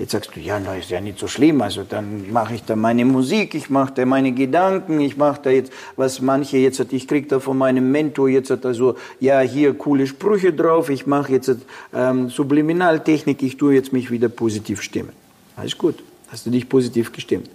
Jetzt 0.00 0.12
sagst 0.12 0.34
du, 0.34 0.40
ja, 0.40 0.58
na, 0.58 0.76
ist 0.76 0.88
ja 0.88 0.98
nicht 0.98 1.18
so 1.18 1.28
schlimm. 1.28 1.60
Also 1.60 1.84
dann 1.86 2.32
mache 2.32 2.54
ich 2.54 2.64
da 2.64 2.74
meine 2.74 3.04
Musik, 3.04 3.54
ich 3.54 3.68
mache 3.68 3.92
da 3.94 4.06
meine 4.06 4.32
Gedanken, 4.32 4.98
ich 4.98 5.18
mache 5.18 5.40
da 5.42 5.50
jetzt, 5.50 5.70
was 5.96 6.22
manche 6.22 6.56
jetzt 6.56 6.80
hat, 6.80 6.94
ich 6.94 7.06
krieg 7.06 7.28
da 7.28 7.38
von 7.38 7.58
meinem 7.58 7.92
Mentor 7.92 8.30
jetzt 8.30 8.48
hat 8.48 8.64
also, 8.64 8.94
ja, 9.20 9.40
hier 9.40 9.74
coole 9.74 10.06
Sprüche 10.06 10.54
drauf, 10.54 10.88
ich 10.88 11.06
mache 11.06 11.32
jetzt 11.32 11.54
ähm, 11.92 12.30
Subliminaltechnik, 12.30 13.42
ich 13.42 13.58
tue 13.58 13.74
jetzt 13.74 13.92
mich 13.92 14.10
wieder 14.10 14.30
positiv 14.30 14.80
stimmen. 14.80 15.12
Alles 15.56 15.76
gut, 15.76 15.96
hast 16.30 16.46
du 16.46 16.50
dich 16.50 16.68
positiv 16.68 17.12
gestimmt. 17.12 17.50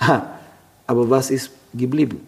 Ha, 0.00 0.38
aber 0.86 1.08
was 1.10 1.30
ist 1.30 1.50
geblieben? 1.74 2.20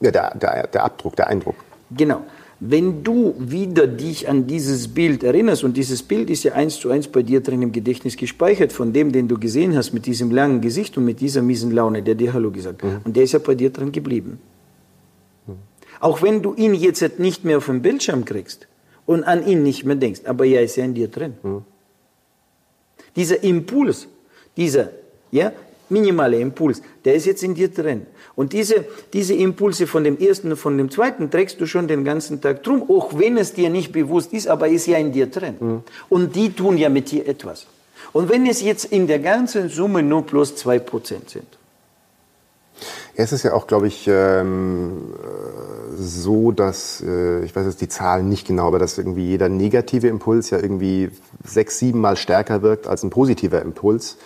Ja, 0.00 0.10
der, 0.10 0.34
der, 0.36 0.66
der 0.68 0.84
Abdruck, 0.84 1.16
der 1.16 1.26
Eindruck. 1.26 1.56
Genau. 1.90 2.22
Wenn 2.60 3.04
du 3.04 3.34
wieder 3.38 3.86
dich 3.86 4.28
an 4.28 4.46
dieses 4.46 4.88
Bild 4.88 5.22
erinnerst, 5.22 5.62
und 5.62 5.76
dieses 5.76 6.02
Bild 6.02 6.28
ist 6.28 6.42
ja 6.42 6.54
eins 6.54 6.80
zu 6.80 6.90
eins 6.90 7.06
bei 7.06 7.22
dir 7.22 7.40
drin 7.40 7.62
im 7.62 7.70
Gedächtnis 7.70 8.16
gespeichert, 8.16 8.72
von 8.72 8.92
dem, 8.92 9.12
den 9.12 9.28
du 9.28 9.38
gesehen 9.38 9.76
hast, 9.76 9.92
mit 9.92 10.06
diesem 10.06 10.32
langen 10.32 10.60
Gesicht 10.60 10.96
und 10.98 11.04
mit 11.04 11.20
dieser 11.20 11.40
miesen 11.40 11.70
Laune, 11.70 12.02
der 12.02 12.16
dir 12.16 12.32
Hallo 12.32 12.50
gesagt 12.50 12.82
hat. 12.82 12.90
Mhm. 12.90 13.00
Und 13.04 13.16
der 13.16 13.22
ist 13.24 13.32
ja 13.32 13.38
bei 13.38 13.54
dir 13.54 13.70
drin 13.70 13.92
geblieben. 13.92 14.40
Mhm. 15.46 15.54
Auch 16.00 16.20
wenn 16.22 16.42
du 16.42 16.54
ihn 16.54 16.74
jetzt 16.74 17.20
nicht 17.20 17.44
mehr 17.44 17.58
auf 17.58 17.66
dem 17.66 17.80
Bildschirm 17.80 18.24
kriegst 18.24 18.66
und 19.06 19.22
an 19.22 19.46
ihn 19.46 19.62
nicht 19.62 19.84
mehr 19.84 19.96
denkst, 19.96 20.22
aber 20.24 20.44
er 20.44 20.62
ist 20.62 20.74
ja 20.74 20.84
in 20.84 20.94
dir 20.94 21.08
drin. 21.08 21.34
Mhm. 21.44 21.62
Dieser 23.14 23.42
Impuls, 23.44 24.08
dieser 24.56 24.90
ja, 25.30 25.52
minimale 25.88 26.38
Impuls, 26.38 26.82
der 27.04 27.14
ist 27.14 27.26
jetzt 27.26 27.42
in 27.42 27.54
dir 27.54 27.68
drin. 27.68 28.06
Und 28.34 28.52
diese, 28.52 28.84
diese 29.12 29.34
Impulse 29.34 29.86
von 29.86 30.04
dem 30.04 30.18
ersten 30.18 30.50
und 30.50 30.56
von 30.56 30.78
dem 30.78 30.90
zweiten 30.90 31.30
trägst 31.30 31.60
du 31.60 31.66
schon 31.66 31.88
den 31.88 32.04
ganzen 32.04 32.40
Tag 32.40 32.62
drum, 32.62 32.88
auch 32.88 33.18
wenn 33.18 33.36
es 33.36 33.54
dir 33.54 33.70
nicht 33.70 33.92
bewusst 33.92 34.32
ist, 34.32 34.48
aber 34.48 34.68
ist 34.68 34.86
ja 34.86 34.98
in 34.98 35.12
dir 35.12 35.26
drin. 35.26 35.56
Mhm. 35.58 35.82
Und 36.08 36.36
die 36.36 36.52
tun 36.52 36.76
ja 36.76 36.88
mit 36.88 37.10
dir 37.10 37.26
etwas. 37.26 37.66
Und 38.12 38.28
wenn 38.28 38.46
es 38.46 38.62
jetzt 38.62 38.86
in 38.86 39.06
der 39.06 39.18
ganzen 39.18 39.68
Summe 39.68 40.02
nur 40.02 40.24
plus 40.24 40.56
zwei 40.56 40.78
Prozent 40.78 41.30
sind. 41.30 41.46
Ja, 43.16 43.24
es 43.24 43.32
ist 43.32 43.42
ja 43.42 43.54
auch, 43.54 43.66
glaube 43.66 43.88
ich, 43.88 44.06
ähm, 44.06 45.14
so, 45.96 46.52
dass, 46.52 47.02
äh, 47.04 47.44
ich 47.44 47.56
weiß 47.56 47.66
jetzt 47.66 47.80
die 47.80 47.88
Zahlen 47.88 48.28
nicht 48.28 48.46
genau, 48.46 48.68
aber 48.68 48.78
dass 48.78 48.96
irgendwie 48.96 49.26
jeder 49.26 49.48
negative 49.48 50.06
Impuls 50.06 50.50
ja 50.50 50.58
irgendwie 50.60 51.10
sechs, 51.44 51.80
sieben 51.80 52.00
Mal 52.00 52.16
stärker 52.16 52.62
wirkt 52.62 52.86
als 52.86 53.02
ein 53.02 53.10
positiver 53.10 53.60
Impuls. 53.62 54.16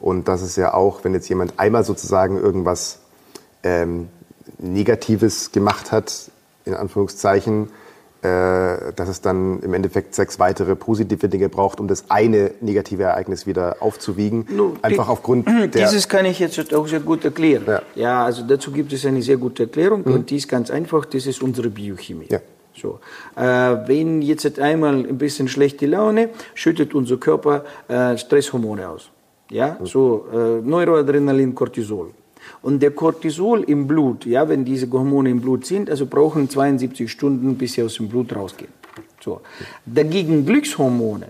Und 0.00 0.28
das 0.28 0.42
ist 0.42 0.56
ja 0.56 0.74
auch, 0.74 1.04
wenn 1.04 1.14
jetzt 1.14 1.28
jemand 1.28 1.58
einmal 1.58 1.84
sozusagen 1.84 2.38
irgendwas 2.38 3.00
ähm, 3.62 4.08
Negatives 4.58 5.52
gemacht 5.52 5.92
hat, 5.92 6.30
in 6.64 6.74
Anführungszeichen, 6.74 7.68
äh, 8.22 8.92
dass 8.96 9.08
es 9.08 9.20
dann 9.20 9.60
im 9.60 9.74
Endeffekt 9.74 10.14
sechs 10.14 10.38
weitere 10.38 10.74
positive 10.74 11.28
Dinge 11.28 11.48
braucht, 11.48 11.80
um 11.80 11.86
das 11.86 12.10
eine 12.10 12.52
negative 12.60 13.04
Ereignis 13.04 13.46
wieder 13.46 13.76
aufzuwiegen. 13.80 14.46
No, 14.50 14.74
Einfach 14.82 15.06
die, 15.06 15.10
aufgrund 15.10 15.46
der 15.74 15.86
Dieses 15.86 16.08
kann 16.08 16.24
ich 16.24 16.38
jetzt 16.38 16.74
auch 16.74 16.88
sehr 16.88 17.00
gut 17.00 17.24
erklären. 17.24 17.64
Ja. 17.66 17.82
ja, 17.94 18.24
also 18.24 18.42
dazu 18.42 18.72
gibt 18.72 18.92
es 18.92 19.04
eine 19.06 19.22
sehr 19.22 19.36
gute 19.36 19.64
Erklärung 19.64 20.02
mhm. 20.04 20.14
und 20.14 20.30
die 20.30 20.36
ist 20.36 20.48
ganz 20.48 20.70
einfach, 20.70 21.04
das 21.04 21.26
ist 21.26 21.42
unsere 21.42 21.70
Biochemie. 21.70 22.26
Ja. 22.28 22.40
So. 22.74 23.00
Äh, 23.36 23.42
wenn 23.42 24.22
jetzt 24.22 24.58
einmal 24.58 24.94
ein 24.94 25.18
bisschen 25.18 25.48
schlechte 25.48 25.86
Laune, 25.86 26.30
schüttet 26.54 26.94
unser 26.94 27.18
Körper 27.18 27.64
äh, 27.88 28.16
Stresshormone 28.18 28.88
aus. 28.88 29.10
Ja, 29.50 29.76
mhm. 29.78 29.86
so 29.86 30.26
äh, 30.32 30.60
Neuroadrenalin, 30.60 31.54
Cortisol. 31.54 32.10
Und 32.62 32.80
der 32.80 32.92
Cortisol 32.92 33.62
im 33.64 33.86
Blut, 33.86 34.24
ja, 34.26 34.48
wenn 34.48 34.64
diese 34.64 34.90
Hormone 34.90 35.30
im 35.30 35.40
Blut 35.40 35.66
sind, 35.66 35.90
also 35.90 36.06
brauchen 36.06 36.48
72 36.48 37.10
Stunden, 37.10 37.56
bis 37.56 37.74
sie 37.74 37.82
aus 37.82 37.94
dem 37.94 38.08
Blut 38.08 38.34
rausgehen. 38.34 38.70
So. 39.20 39.40
Dagegen 39.84 40.46
Glückshormone, 40.46 41.28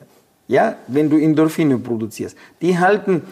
ja, 0.49 0.77
wenn 0.89 1.09
du 1.09 1.17
Endorphine 1.17 1.79
produzierst, 1.79 2.37
die 2.61 2.79
halten 2.79 3.23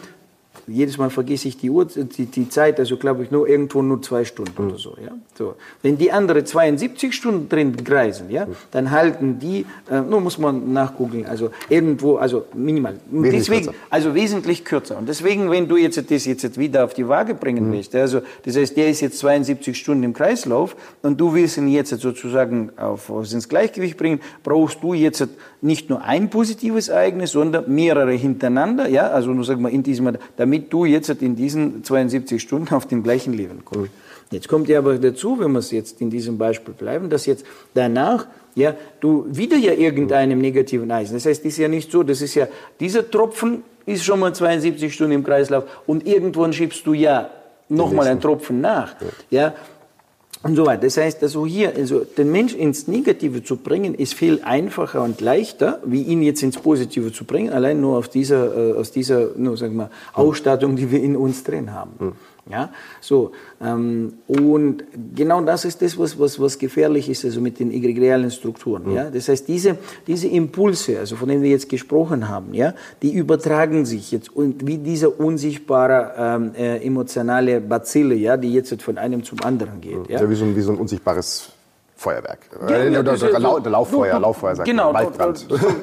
jedes 0.67 0.97
Mal 0.97 1.09
vergesse 1.09 1.47
ich 1.47 1.57
die, 1.57 1.69
Uhr, 1.69 1.85
die, 1.85 2.25
die 2.25 2.49
Zeit, 2.49 2.79
also 2.79 2.97
glaube 2.97 3.23
ich 3.23 3.31
nur 3.31 3.47
irgendwo 3.47 3.81
nur 3.81 4.01
zwei 4.01 4.25
Stunden 4.25 4.63
mhm. 4.63 4.69
oder 4.69 4.77
so, 4.77 4.95
ja. 5.03 5.11
So. 5.37 5.55
Wenn 5.81 5.97
die 5.97 6.11
andere 6.11 6.43
72 6.43 7.13
Stunden 7.13 7.49
drin 7.49 7.75
kreisen, 7.83 8.29
ja, 8.29 8.45
mhm. 8.45 8.55
dann 8.71 8.91
halten 8.91 9.39
die, 9.39 9.65
äh, 9.89 10.01
nur 10.01 10.21
muss 10.21 10.37
man 10.37 10.73
nachgucken, 10.73 11.25
also 11.25 11.51
irgendwo, 11.69 12.17
also 12.17 12.45
minimal. 12.53 12.95
Wesentlich 13.11 13.39
deswegen, 13.39 13.65
kürzer. 13.65 13.79
also 13.89 14.15
wesentlich 14.15 14.65
kürzer. 14.65 14.97
Und 14.97 15.09
deswegen, 15.09 15.51
wenn 15.51 15.67
du 15.67 15.77
jetzt 15.77 15.99
das 16.09 16.25
jetzt 16.25 16.57
wieder 16.57 16.85
auf 16.85 16.93
die 16.93 17.07
Waage 17.07 17.35
bringen 17.35 17.69
mhm. 17.69 17.73
willst, 17.73 17.95
also 17.95 18.21
das 18.43 18.55
heißt, 18.55 18.75
der 18.77 18.89
ist 18.89 19.01
jetzt 19.01 19.19
72 19.19 19.77
Stunden 19.77 20.03
im 20.03 20.13
Kreislauf 20.13 20.75
und 21.01 21.19
du 21.19 21.33
willst 21.33 21.57
ihn 21.57 21.67
jetzt 21.67 21.89
sozusagen 21.89 22.71
auf, 22.77 23.09
ins 23.09 23.49
Gleichgewicht 23.49 23.97
bringen, 23.97 24.19
brauchst 24.43 24.81
du 24.81 24.93
jetzt 24.93 25.27
nicht 25.61 25.89
nur 25.89 26.03
ein 26.03 26.29
positives 26.29 26.89
Ereignis, 26.89 27.31
sondern 27.31 27.65
mehrere 27.67 28.13
hintereinander, 28.13 28.87
ja, 28.87 29.09
also 29.09 29.31
nur 29.31 29.43
sag 29.43 29.59
mal 29.59 29.71
in 29.71 29.83
diesem, 29.83 30.17
damit 30.37 30.54
du 30.59 30.85
jetzt 30.85 31.09
in 31.09 31.35
diesen 31.35 31.83
72 31.83 32.41
Stunden 32.41 32.73
auf 32.73 32.87
den 32.87 33.03
gleichen 33.03 33.33
Level 33.33 33.57
kommst. 33.63 33.91
Jetzt 34.31 34.47
kommt 34.47 34.67
ja 34.67 34.79
aber 34.79 34.97
dazu, 34.97 35.39
wenn 35.39 35.51
wir 35.51 35.59
es 35.59 35.71
jetzt 35.71 36.01
in 36.01 36.09
diesem 36.09 36.37
Beispiel 36.37 36.73
bleiben, 36.73 37.09
dass 37.09 37.25
jetzt 37.25 37.45
danach 37.73 38.27
ja, 38.55 38.73
du 38.99 39.25
wieder 39.29 39.57
ja 39.57 39.73
irgendeinem 39.73 40.39
negativen 40.39 40.89
Eisen. 40.89 41.13
Das 41.13 41.25
heißt, 41.25 41.41
es 41.41 41.53
ist 41.53 41.57
ja 41.57 41.67
nicht 41.67 41.91
so, 41.91 42.03
das 42.03 42.21
ist 42.21 42.35
ja, 42.35 42.47
dieser 42.79 43.09
Tropfen 43.09 43.63
ist 43.85 44.03
schon 44.03 44.19
mal 44.19 44.33
72 44.33 44.93
Stunden 44.93 45.13
im 45.13 45.23
Kreislauf 45.23 45.65
und 45.85 46.07
irgendwann 46.07 46.53
schiebst 46.53 46.85
du 46.87 46.93
ja 46.93 47.29
nochmal 47.69 48.07
einen 48.07 48.21
Tropfen 48.21 48.61
nach. 48.61 48.95
Ja, 49.29 49.53
und 50.43 50.55
so 50.55 50.65
weiter. 50.65 50.83
Das 50.83 50.97
heißt, 50.97 51.23
also 51.23 51.45
hier, 51.45 51.73
also 51.75 52.01
den 52.03 52.31
Mensch 52.31 52.53
ins 52.53 52.87
Negative 52.87 53.43
zu 53.43 53.57
bringen, 53.57 53.95
ist 53.95 54.13
viel 54.13 54.41
einfacher 54.43 55.03
und 55.03 55.21
leichter, 55.21 55.79
wie 55.85 56.03
ihn 56.03 56.21
jetzt 56.21 56.43
ins 56.43 56.57
Positive 56.57 57.11
zu 57.11 57.25
bringen, 57.25 57.51
allein 57.51 57.81
nur 57.81 57.97
auf 57.97 58.09
dieser, 58.09 58.55
äh, 58.55 58.73
aus 58.73 58.91
dieser, 58.91 59.29
nur 59.35 59.57
sagen 59.57 59.75
wir, 59.75 59.89
Ausstattung, 60.13 60.75
die 60.75 60.91
wir 60.91 61.01
in 61.01 61.15
uns 61.15 61.43
drin 61.43 61.73
haben. 61.73 61.91
Mhm. 61.99 62.11
Ja, 62.47 62.69
so. 63.01 63.31
Ähm, 63.59 64.13
und 64.27 64.83
genau 65.15 65.41
das 65.41 65.65
ist 65.65 65.81
das, 65.81 65.97
was, 65.97 66.19
was, 66.19 66.39
was 66.39 66.59
gefährlich 66.59 67.09
ist, 67.09 67.25
also 67.25 67.41
mit 67.41 67.59
den 67.59 67.71
egregialen 67.71 68.29
Strukturen. 68.29 68.89
Mhm. 68.89 68.95
Ja, 68.95 69.09
das 69.09 69.27
heißt, 69.29 69.47
diese, 69.47 69.77
diese 70.05 70.27
Impulse, 70.27 70.99
also 70.99 71.15
von 71.15 71.27
denen 71.27 71.41
wir 71.41 71.49
jetzt 71.49 71.69
gesprochen 71.69 72.29
haben, 72.29 72.53
ja, 72.53 72.75
die 73.01 73.13
übertragen 73.13 73.85
sich 73.85 74.11
jetzt 74.11 74.35
und 74.35 74.67
wie 74.67 74.77
dieser 74.77 75.19
unsichtbare 75.19 76.13
ähm, 76.17 76.51
äh, 76.55 76.85
emotionale 76.85 77.61
Bazille, 77.61 78.13
ja, 78.13 78.37
die 78.37 78.53
jetzt 78.53 78.79
von 78.81 78.99
einem 78.99 79.23
zum 79.23 79.41
anderen 79.41 79.81
geht. 79.81 79.97
Mhm. 79.97 80.05
Ja, 80.09 80.21
ja 80.21 80.29
wie, 80.29 80.35
so 80.35 80.45
ein, 80.45 80.55
wie 80.55 80.61
so 80.61 80.71
ein 80.71 80.77
unsichtbares 80.77 81.54
Feuerwerk. 81.97 82.39
Ja, 82.69 82.83
ja, 82.83 82.99
oder, 82.99 83.13
oder, 83.13 83.37
oder, 83.37 83.55
oder 83.55 83.69
Lauffeuer, 83.69 84.15
du, 84.15 84.19
Lauffeuer 84.19 84.55
sagt 84.57 84.67
genau, 84.67 84.91
man, 84.91 85.07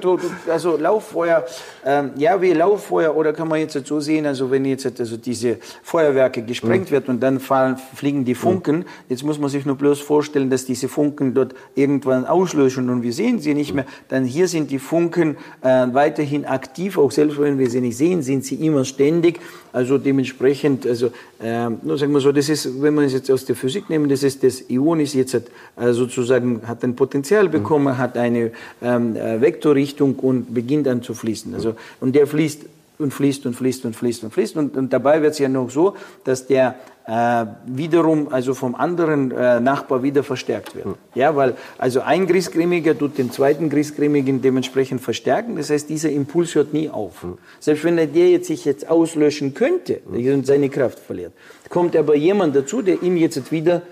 Du, 0.00 0.18
also 0.50 0.76
Lauffeuer, 0.76 1.44
ähm, 1.86 2.10
ja 2.16 2.40
wie 2.40 2.52
Lauffeuer 2.52 3.16
oder 3.16 3.32
kann 3.32 3.48
man 3.48 3.60
jetzt 3.60 3.86
so 3.86 3.98
sehen, 3.98 4.26
also 4.26 4.50
wenn 4.50 4.66
jetzt 4.66 5.00
also 5.00 5.16
diese 5.16 5.56
Feuerwerke 5.82 6.42
gesprengt 6.42 6.90
mhm. 6.90 6.94
wird 6.94 7.08
und 7.08 7.20
dann 7.20 7.40
fallen, 7.40 7.78
fliegen 7.94 8.26
die 8.26 8.34
Funken, 8.34 8.80
mhm. 8.80 8.84
jetzt 9.08 9.24
muss 9.24 9.38
man 9.38 9.48
sich 9.48 9.64
nur 9.64 9.76
bloß 9.76 10.00
vorstellen, 10.00 10.50
dass 10.50 10.66
diese 10.66 10.86
Funken 10.86 11.32
dort 11.32 11.54
irgendwann 11.74 12.26
auslöschen 12.26 12.90
und 12.90 13.02
wir 13.02 13.14
sehen 13.14 13.38
sie 13.38 13.54
nicht 13.54 13.70
mhm. 13.70 13.76
mehr, 13.76 13.86
dann 14.08 14.24
hier 14.24 14.48
sind 14.48 14.70
die 14.70 14.78
Funken 14.78 15.38
äh, 15.62 15.86
weiterhin 15.92 16.44
aktiv, 16.44 16.98
auch 16.98 17.10
selbst 17.10 17.40
wenn 17.40 17.58
wir 17.58 17.70
sie 17.70 17.80
nicht 17.80 17.96
sehen, 17.96 18.20
sind 18.20 18.44
sie 18.44 18.56
immer 18.66 18.84
ständig, 18.84 19.40
also 19.72 19.96
dementsprechend, 19.96 20.86
also 20.86 21.10
äh, 21.42 21.68
nur 21.68 21.98
sagen 21.98 22.12
wir 22.12 22.20
so, 22.20 22.30
das 22.30 22.48
ist, 22.48 22.80
wenn 22.80 22.94
man 22.94 23.04
es 23.04 23.12
jetzt 23.12 23.30
aus 23.30 23.44
der 23.44 23.56
Physik 23.56 23.90
nehmen, 23.90 24.08
das 24.08 24.22
ist 24.22 24.44
das 24.44 24.70
Ion 24.70 25.00
ist 25.00 25.14
jetzt 25.14 25.42
also 25.74 26.04
sozusagen 26.04 26.62
hat 26.66 26.84
ein 26.84 26.94
Potenzial 26.94 27.48
bekommen, 27.48 27.94
mhm. 27.94 27.98
hat 27.98 28.16
eine 28.16 28.52
ähm, 28.80 29.16
äh, 29.16 29.40
Vektorrichtung 29.40 30.16
und 30.16 30.54
beginnt 30.54 30.86
dann 30.86 31.02
zu 31.02 31.14
fließen. 31.14 31.54
Also, 31.54 31.74
und 32.00 32.14
der 32.14 32.28
fließt 32.28 32.60
und 32.98 33.12
fließt 33.12 33.46
und 33.46 33.54
fließt 33.54 33.84
und 33.84 33.96
fließt 33.96 34.24
und 34.24 34.32
fließt. 34.32 34.56
Und, 34.56 34.76
und 34.76 34.92
dabei 34.92 35.20
wird 35.20 35.32
es 35.32 35.40
ja 35.40 35.48
noch 35.48 35.70
so, 35.70 35.96
dass 36.24 36.46
der 36.46 36.76
äh, 37.06 37.46
wiederum 37.66 38.28
also 38.32 38.54
vom 38.54 38.74
anderen 38.74 39.30
äh, 39.32 39.60
Nachbar 39.60 40.02
wieder 40.02 40.22
verstärkt 40.22 40.74
wird. 40.74 40.86
Mhm. 40.86 40.94
Ja, 41.14 41.34
weil 41.34 41.56
also 41.78 42.00
ein 42.00 42.26
Grießcremiger 42.26 42.96
tut 42.96 43.18
den 43.18 43.32
zweiten 43.32 43.70
Grießcremigen 43.70 44.40
dementsprechend 44.40 45.00
verstärken. 45.00 45.56
Das 45.56 45.70
heißt, 45.70 45.88
dieser 45.88 46.10
Impuls 46.10 46.54
hört 46.54 46.72
nie 46.72 46.88
auf. 46.88 47.24
Mhm. 47.24 47.38
Selbst 47.60 47.84
wenn 47.84 47.96
der 47.96 48.06
jetzt 48.06 48.46
sich 48.46 48.64
jetzt 48.64 48.88
auslöschen 48.88 49.54
könnte 49.54 50.00
und 50.06 50.46
seine 50.46 50.68
Kraft 50.68 51.00
verliert, 51.00 51.32
kommt 51.68 51.96
aber 51.96 52.14
jemand 52.14 52.54
dazu, 52.54 52.82
der 52.82 53.02
ihn 53.02 53.16
jetzt 53.16 53.50
wieder 53.50 53.82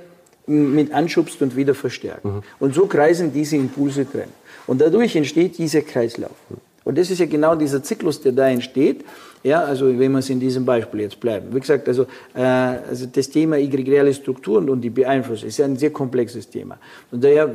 mit 0.47 0.93
anschubst 0.93 1.40
und 1.43 1.57
wieder 1.57 1.75
verstärkt. 1.75 2.25
Und 2.59 2.75
so 2.75 2.87
kreisen 2.87 3.33
diese 3.33 3.57
Impulse 3.57 4.05
drin. 4.05 4.29
Und 4.67 4.81
dadurch 4.81 5.17
entsteht 5.17 5.59
dieser 5.59 5.83
Kreislauf. 5.83 6.37
Und 6.85 6.99
das 6.99 7.11
ist 7.11 7.19
ja 7.19 7.26
genau 7.26 7.55
dieser 7.55 7.83
Zyklus, 7.83 8.21
der 8.21 8.33
da 8.33 8.49
entsteht. 8.49 9.05
Ja, 9.42 9.64
also 9.64 9.87
wenn 9.99 10.12
wir 10.12 10.18
es 10.18 10.28
in 10.28 10.38
diesem 10.38 10.66
Beispiel 10.66 11.00
jetzt 11.00 11.18
bleiben. 11.18 11.47
Wie 11.54 11.61
gesagt, 11.61 11.88
also, 11.88 12.02
äh, 12.35 12.40
also 12.42 13.06
das 13.11 13.30
Thema 13.30 13.56
egregiale 13.56 14.12
Strukturen 14.12 14.68
und 14.68 14.82
die 14.82 14.90
Beeinflussung 14.90 15.49
ist 15.49 15.56
ja 15.56 15.64
ein 15.64 15.76
sehr 15.76 15.90
komplexes 15.90 16.49
Thema. 16.49 16.78
Und 17.11 17.25
daher 17.25 17.49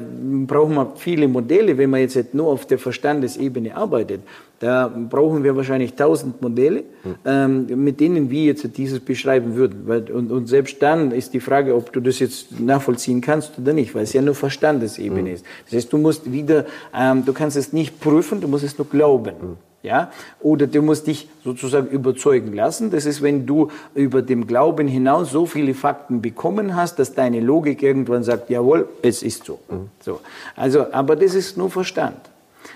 brauchen 0.47 0.73
wir 0.73 0.93
viele 0.95 1.27
Modelle, 1.27 1.77
wenn 1.77 1.91
man 1.91 1.99
jetzt 1.99 2.33
nur 2.33 2.47
auf 2.47 2.65
der 2.65 2.79
Verstandesebene 2.79 3.75
arbeitet. 3.75 4.21
Da 4.59 4.87
brauchen 4.87 5.43
wir 5.43 5.55
wahrscheinlich 5.55 5.93
tausend 5.93 6.41
Modelle, 6.41 6.85
ähm, 7.25 7.67
mit 7.83 7.99
denen 7.99 8.31
wir 8.31 8.45
jetzt 8.45 8.65
dieses 8.77 8.99
beschreiben 8.99 9.55
würden. 9.55 9.85
Und, 10.11 10.31
und, 10.31 10.47
selbst 10.47 10.81
dann 10.81 11.11
ist 11.11 11.33
die 11.33 11.41
Frage, 11.41 11.75
ob 11.75 11.91
du 11.91 11.99
das 11.99 12.19
jetzt 12.19 12.59
nachvollziehen 12.59 13.21
kannst 13.21 13.59
oder 13.59 13.73
nicht, 13.73 13.93
weil 13.93 14.03
es 14.03 14.13
ja 14.13 14.21
nur 14.21 14.33
Verstandesebene 14.33 15.21
mhm. 15.21 15.35
ist. 15.35 15.45
Das 15.65 15.75
heißt, 15.75 15.93
du 15.93 15.97
musst 15.97 16.31
wieder, 16.31 16.65
ähm, 16.97 17.25
du 17.25 17.33
kannst 17.33 17.57
es 17.57 17.73
nicht 17.73 17.99
prüfen, 17.99 18.39
du 18.41 18.47
musst 18.47 18.63
es 18.63 18.77
nur 18.77 18.87
glauben. 18.87 19.33
Mhm. 19.39 19.57
Ja? 19.85 20.11
Oder 20.41 20.67
du 20.67 20.81
musst 20.81 21.07
dich 21.07 21.29
sozusagen 21.43 21.87
überzeugen 21.87 22.53
lassen. 22.53 22.91
Das 22.91 23.05
ist, 23.05 23.21
wenn 23.21 23.45
du 23.45 23.69
über 23.93 24.21
dem 24.21 24.47
Glauben 24.47 24.87
hinaus 24.87 25.31
so 25.31 25.45
viele 25.45 25.73
Fakten 25.73 26.21
bekommen 26.21 26.75
hast, 26.75 26.99
dass 26.99 27.13
deine 27.13 27.39
Logik 27.39 27.83
irgendwann 27.83 28.23
sagt, 28.23 28.49
jawohl, 28.49 28.89
es 29.01 29.23
ist 29.23 29.45
so. 29.45 29.59
Mhm. 29.69 29.89
so. 30.01 30.19
Also, 30.55 30.91
aber 30.91 31.15
das 31.15 31.35
ist 31.35 31.57
nur 31.57 31.69
Verstand. 31.69 32.17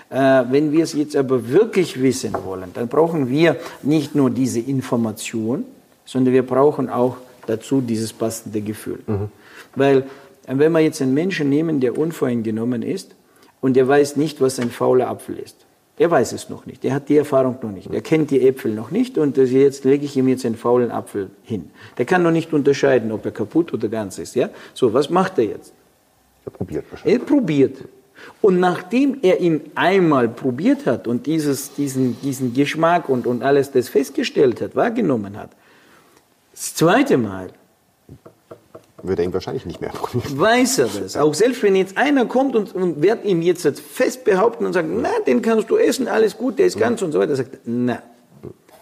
Äh, 0.08 0.44
wenn 0.50 0.72
wir 0.72 0.84
es 0.84 0.92
jetzt 0.92 1.16
aber 1.16 1.48
wirklich 1.48 2.00
wissen 2.00 2.34
wollen, 2.44 2.70
dann 2.74 2.88
brauchen 2.88 3.28
wir 3.28 3.56
nicht 3.82 4.14
nur 4.14 4.30
diese 4.30 4.60
Information, 4.60 5.64
sondern 6.04 6.34
wir 6.34 6.46
brauchen 6.46 6.88
auch 6.88 7.16
dazu 7.46 7.80
dieses 7.80 8.12
passende 8.12 8.60
Gefühl. 8.60 9.00
Mhm. 9.06 9.28
Weil, 9.74 9.98
äh, 10.46 10.54
wenn 10.54 10.72
wir 10.72 10.80
jetzt 10.80 11.02
einen 11.02 11.14
Menschen 11.14 11.48
nehmen, 11.48 11.80
der 11.80 11.98
unvoreingenommen 11.98 12.82
ist 12.82 13.14
und 13.60 13.74
der 13.74 13.86
weiß 13.86 14.16
nicht, 14.16 14.40
was 14.40 14.58
ein 14.58 14.70
fauler 14.70 15.08
Apfel 15.08 15.38
ist, 15.38 15.56
er 16.00 16.10
weiß 16.10 16.32
es 16.32 16.48
noch 16.48 16.64
nicht. 16.64 16.82
Er 16.82 16.94
hat 16.94 17.10
die 17.10 17.18
Erfahrung 17.18 17.58
noch 17.60 17.70
nicht. 17.70 17.92
Er 17.92 18.00
kennt 18.00 18.30
die 18.30 18.40
Äpfel 18.48 18.72
noch 18.72 18.90
nicht 18.90 19.18
und 19.18 19.36
jetzt 19.36 19.84
lege 19.84 20.06
ich 20.06 20.16
ihm 20.16 20.28
jetzt 20.28 20.46
einen 20.46 20.54
faulen 20.54 20.90
Apfel 20.90 21.28
hin. 21.42 21.70
Der 21.98 22.06
kann 22.06 22.22
noch 22.22 22.30
nicht 22.30 22.54
unterscheiden, 22.54 23.12
ob 23.12 23.26
er 23.26 23.32
kaputt 23.32 23.74
oder 23.74 23.86
ganz 23.88 24.18
ist. 24.18 24.34
Ja? 24.34 24.48
So, 24.72 24.94
was 24.94 25.10
macht 25.10 25.36
er 25.36 25.44
jetzt? 25.44 25.74
Er 26.46 26.52
probiert 26.52 26.86
wahrscheinlich. 26.90 27.20
Er 27.20 27.26
probiert. 27.26 27.76
Und 28.40 28.60
nachdem 28.60 29.18
er 29.20 29.40
ihn 29.40 29.60
einmal 29.74 30.30
probiert 30.30 30.86
hat 30.86 31.06
und 31.06 31.26
dieses, 31.26 31.74
diesen, 31.74 32.18
diesen 32.22 32.54
Geschmack 32.54 33.10
und, 33.10 33.26
und 33.26 33.42
alles 33.42 33.70
das 33.70 33.90
festgestellt 33.90 34.62
hat, 34.62 34.74
wahrgenommen 34.74 35.36
hat, 35.36 35.50
das 36.52 36.74
zweite 36.76 37.18
Mal 37.18 37.50
wird 39.02 39.18
er 39.18 39.24
ihn 39.24 39.32
wahrscheinlich 39.32 39.66
nicht 39.66 39.80
mehr 39.80 39.90
probieren. 39.90 40.38
Weiß 40.38 40.78
er 40.78 40.88
das. 40.88 41.16
Auch 41.16 41.34
selbst 41.34 41.62
wenn 41.62 41.76
jetzt 41.76 41.96
einer 41.96 42.26
kommt 42.26 42.56
und, 42.56 42.74
und 42.74 43.02
wird 43.02 43.24
ihm 43.24 43.42
jetzt 43.42 43.66
fest 43.80 44.24
behaupten 44.24 44.66
und 44.66 44.72
sagt, 44.72 44.88
na, 44.90 45.10
den 45.26 45.42
kannst 45.42 45.70
du 45.70 45.76
essen, 45.76 46.08
alles 46.08 46.36
gut, 46.36 46.58
der 46.58 46.66
ist 46.66 46.78
ganz 46.78 47.02
und 47.02 47.12
so 47.12 47.18
weiter, 47.18 47.36
sagt, 47.36 47.58
na, 47.64 48.02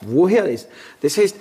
woher 0.01 0.49
ist? 0.49 0.69
Das 1.01 1.17
heißt, 1.17 1.37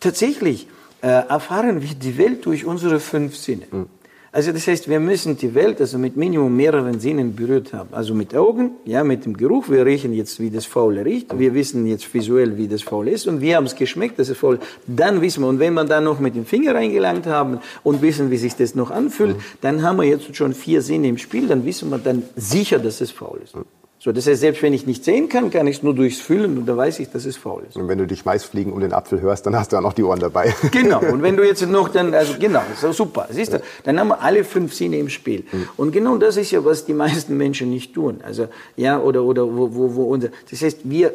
tatsächlich 0.00 0.68
äh, 1.02 1.06
erfahren 1.06 1.82
wir 1.82 1.94
die 1.94 2.18
Welt 2.18 2.44
durch 2.46 2.64
unsere 2.64 3.00
fünf 3.00 3.36
Sinne. 3.36 3.66
Mhm. 3.70 3.86
Also 4.30 4.52
das 4.52 4.66
heißt, 4.66 4.88
wir 4.88 5.00
müssen 5.00 5.38
die 5.38 5.54
Welt 5.54 5.80
also 5.80 5.98
mit 5.98 6.16
Minimum 6.16 6.54
mehreren 6.54 7.00
Sinnen 7.00 7.34
berührt 7.34 7.72
haben. 7.72 7.88
Also 7.92 8.14
mit 8.14 8.36
Augen, 8.36 8.72
ja, 8.84 9.02
mit 9.02 9.24
dem 9.24 9.36
Geruch. 9.36 9.70
Wir 9.70 9.86
riechen 9.86 10.12
jetzt, 10.12 10.38
wie 10.38 10.50
das 10.50 10.66
Faule 10.66 11.04
riecht. 11.04 11.38
Wir 11.38 11.54
wissen 11.54 11.86
jetzt 11.86 12.12
visuell, 12.12 12.58
wie 12.58 12.68
das 12.68 12.82
Faul 12.82 13.08
ist. 13.08 13.26
Und 13.26 13.40
wir 13.40 13.56
haben 13.56 13.64
es 13.64 13.74
geschmeckt, 13.74 14.18
das 14.18 14.28
ist 14.28 14.38
faul. 14.38 14.58
Dann 14.86 15.22
wissen 15.22 15.42
wir, 15.42 15.48
und 15.48 15.58
wenn 15.58 15.72
wir 15.74 15.84
dann 15.84 16.04
noch 16.04 16.20
mit 16.20 16.36
dem 16.36 16.44
Finger 16.44 16.74
reingelangt 16.74 17.26
haben 17.26 17.60
und 17.82 18.02
wissen, 18.02 18.30
wie 18.30 18.36
sich 18.36 18.54
das 18.54 18.74
noch 18.74 18.90
anfühlt, 18.90 19.36
mhm. 19.36 19.42
dann 19.62 19.82
haben 19.82 19.98
wir 19.98 20.04
jetzt 20.04 20.36
schon 20.36 20.52
vier 20.52 20.82
Sinne 20.82 21.08
im 21.08 21.16
Spiel. 21.16 21.48
Dann 21.48 21.64
wissen 21.64 21.88
wir 21.88 21.98
dann 21.98 22.22
sicher, 22.36 22.78
dass 22.78 23.00
es 23.00 23.10
faul 23.10 23.40
ist. 23.42 23.56
Mhm. 23.56 23.77
So, 24.00 24.12
das 24.12 24.28
heißt, 24.28 24.40
selbst 24.40 24.62
wenn 24.62 24.72
ich 24.72 24.86
nicht 24.86 25.04
sehen 25.04 25.28
kann, 25.28 25.50
kann 25.50 25.66
ich 25.66 25.78
es 25.78 25.82
nur 25.82 25.92
durchs 25.92 26.20
Fühlen 26.20 26.56
und 26.56 26.66
da 26.66 26.76
weiß 26.76 27.00
ich, 27.00 27.10
dass 27.10 27.24
es 27.24 27.36
faul 27.36 27.64
ist. 27.68 27.76
Und 27.76 27.88
wenn 27.88 27.98
du 27.98 28.06
die 28.06 28.14
Schmeißfliegen 28.14 28.72
um 28.72 28.78
den 28.78 28.92
Apfel 28.92 29.20
hörst, 29.20 29.44
dann 29.44 29.56
hast 29.56 29.72
du 29.72 29.76
auch 29.76 29.80
noch 29.80 29.92
die 29.92 30.04
Ohren 30.04 30.20
dabei. 30.20 30.54
Genau. 30.70 31.00
Und 31.00 31.22
wenn 31.22 31.36
du 31.36 31.44
jetzt 31.44 31.66
noch 31.66 31.88
dann, 31.92 32.14
also 32.14 32.34
genau, 32.38 32.62
so 32.80 32.92
super. 32.92 33.26
Siehst 33.30 33.54
du, 33.54 33.60
dann 33.82 33.98
haben 33.98 34.08
wir 34.08 34.22
alle 34.22 34.44
fünf 34.44 34.72
Sinne 34.74 34.98
im 34.98 35.08
Spiel. 35.08 35.44
Mhm. 35.50 35.68
Und 35.76 35.92
genau 35.92 36.16
das 36.16 36.36
ist 36.36 36.52
ja, 36.52 36.64
was 36.64 36.84
die 36.84 36.92
meisten 36.92 37.36
Menschen 37.36 37.70
nicht 37.70 37.94
tun. 37.94 38.20
Also, 38.22 38.46
ja, 38.76 39.00
oder, 39.00 39.24
oder, 39.24 39.44
wo, 39.44 39.74
wo, 39.74 39.94
wo 39.96 40.04
unser, 40.04 40.28
das 40.48 40.62
heißt, 40.62 40.80
wir 40.84 41.12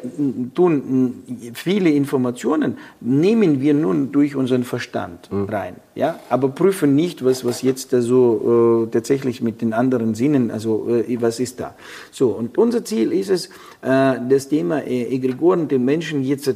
tun 0.54 1.24
viele 1.54 1.90
Informationen, 1.92 2.78
nehmen 3.00 3.62
wir 3.62 3.74
nun 3.74 4.12
durch 4.12 4.36
unseren 4.36 4.66
Verstand 4.66 5.32
mhm. 5.32 5.46
rein. 5.46 5.76
Ja, 5.96 6.20
aber 6.30 6.50
prüfen 6.50 6.96
nicht, 6.96 7.24
was, 7.24 7.46
was 7.46 7.62
jetzt 7.62 7.94
da 7.94 8.02
so 8.02 8.88
äh, 8.88 8.92
tatsächlich 8.92 9.42
mit 9.42 9.62
den 9.62 9.74
anderen 9.74 10.16
Sinnen, 10.16 10.50
also 10.50 10.90
äh, 10.90 11.22
was 11.22 11.40
ist 11.40 11.60
da. 11.60 11.76
So, 12.12 12.30
und 12.30 12.58
unser 12.74 12.86
Ziel 12.86 13.12
ist 13.12 13.30
es, 13.30 13.48
äh, 13.82 14.20
das 14.30 14.50
Thema 14.50 14.82
äh, 14.82 15.14
Egregoren 15.16 15.68
den 15.68 15.86
Menschen 15.86 16.24
jetzt 16.24 16.56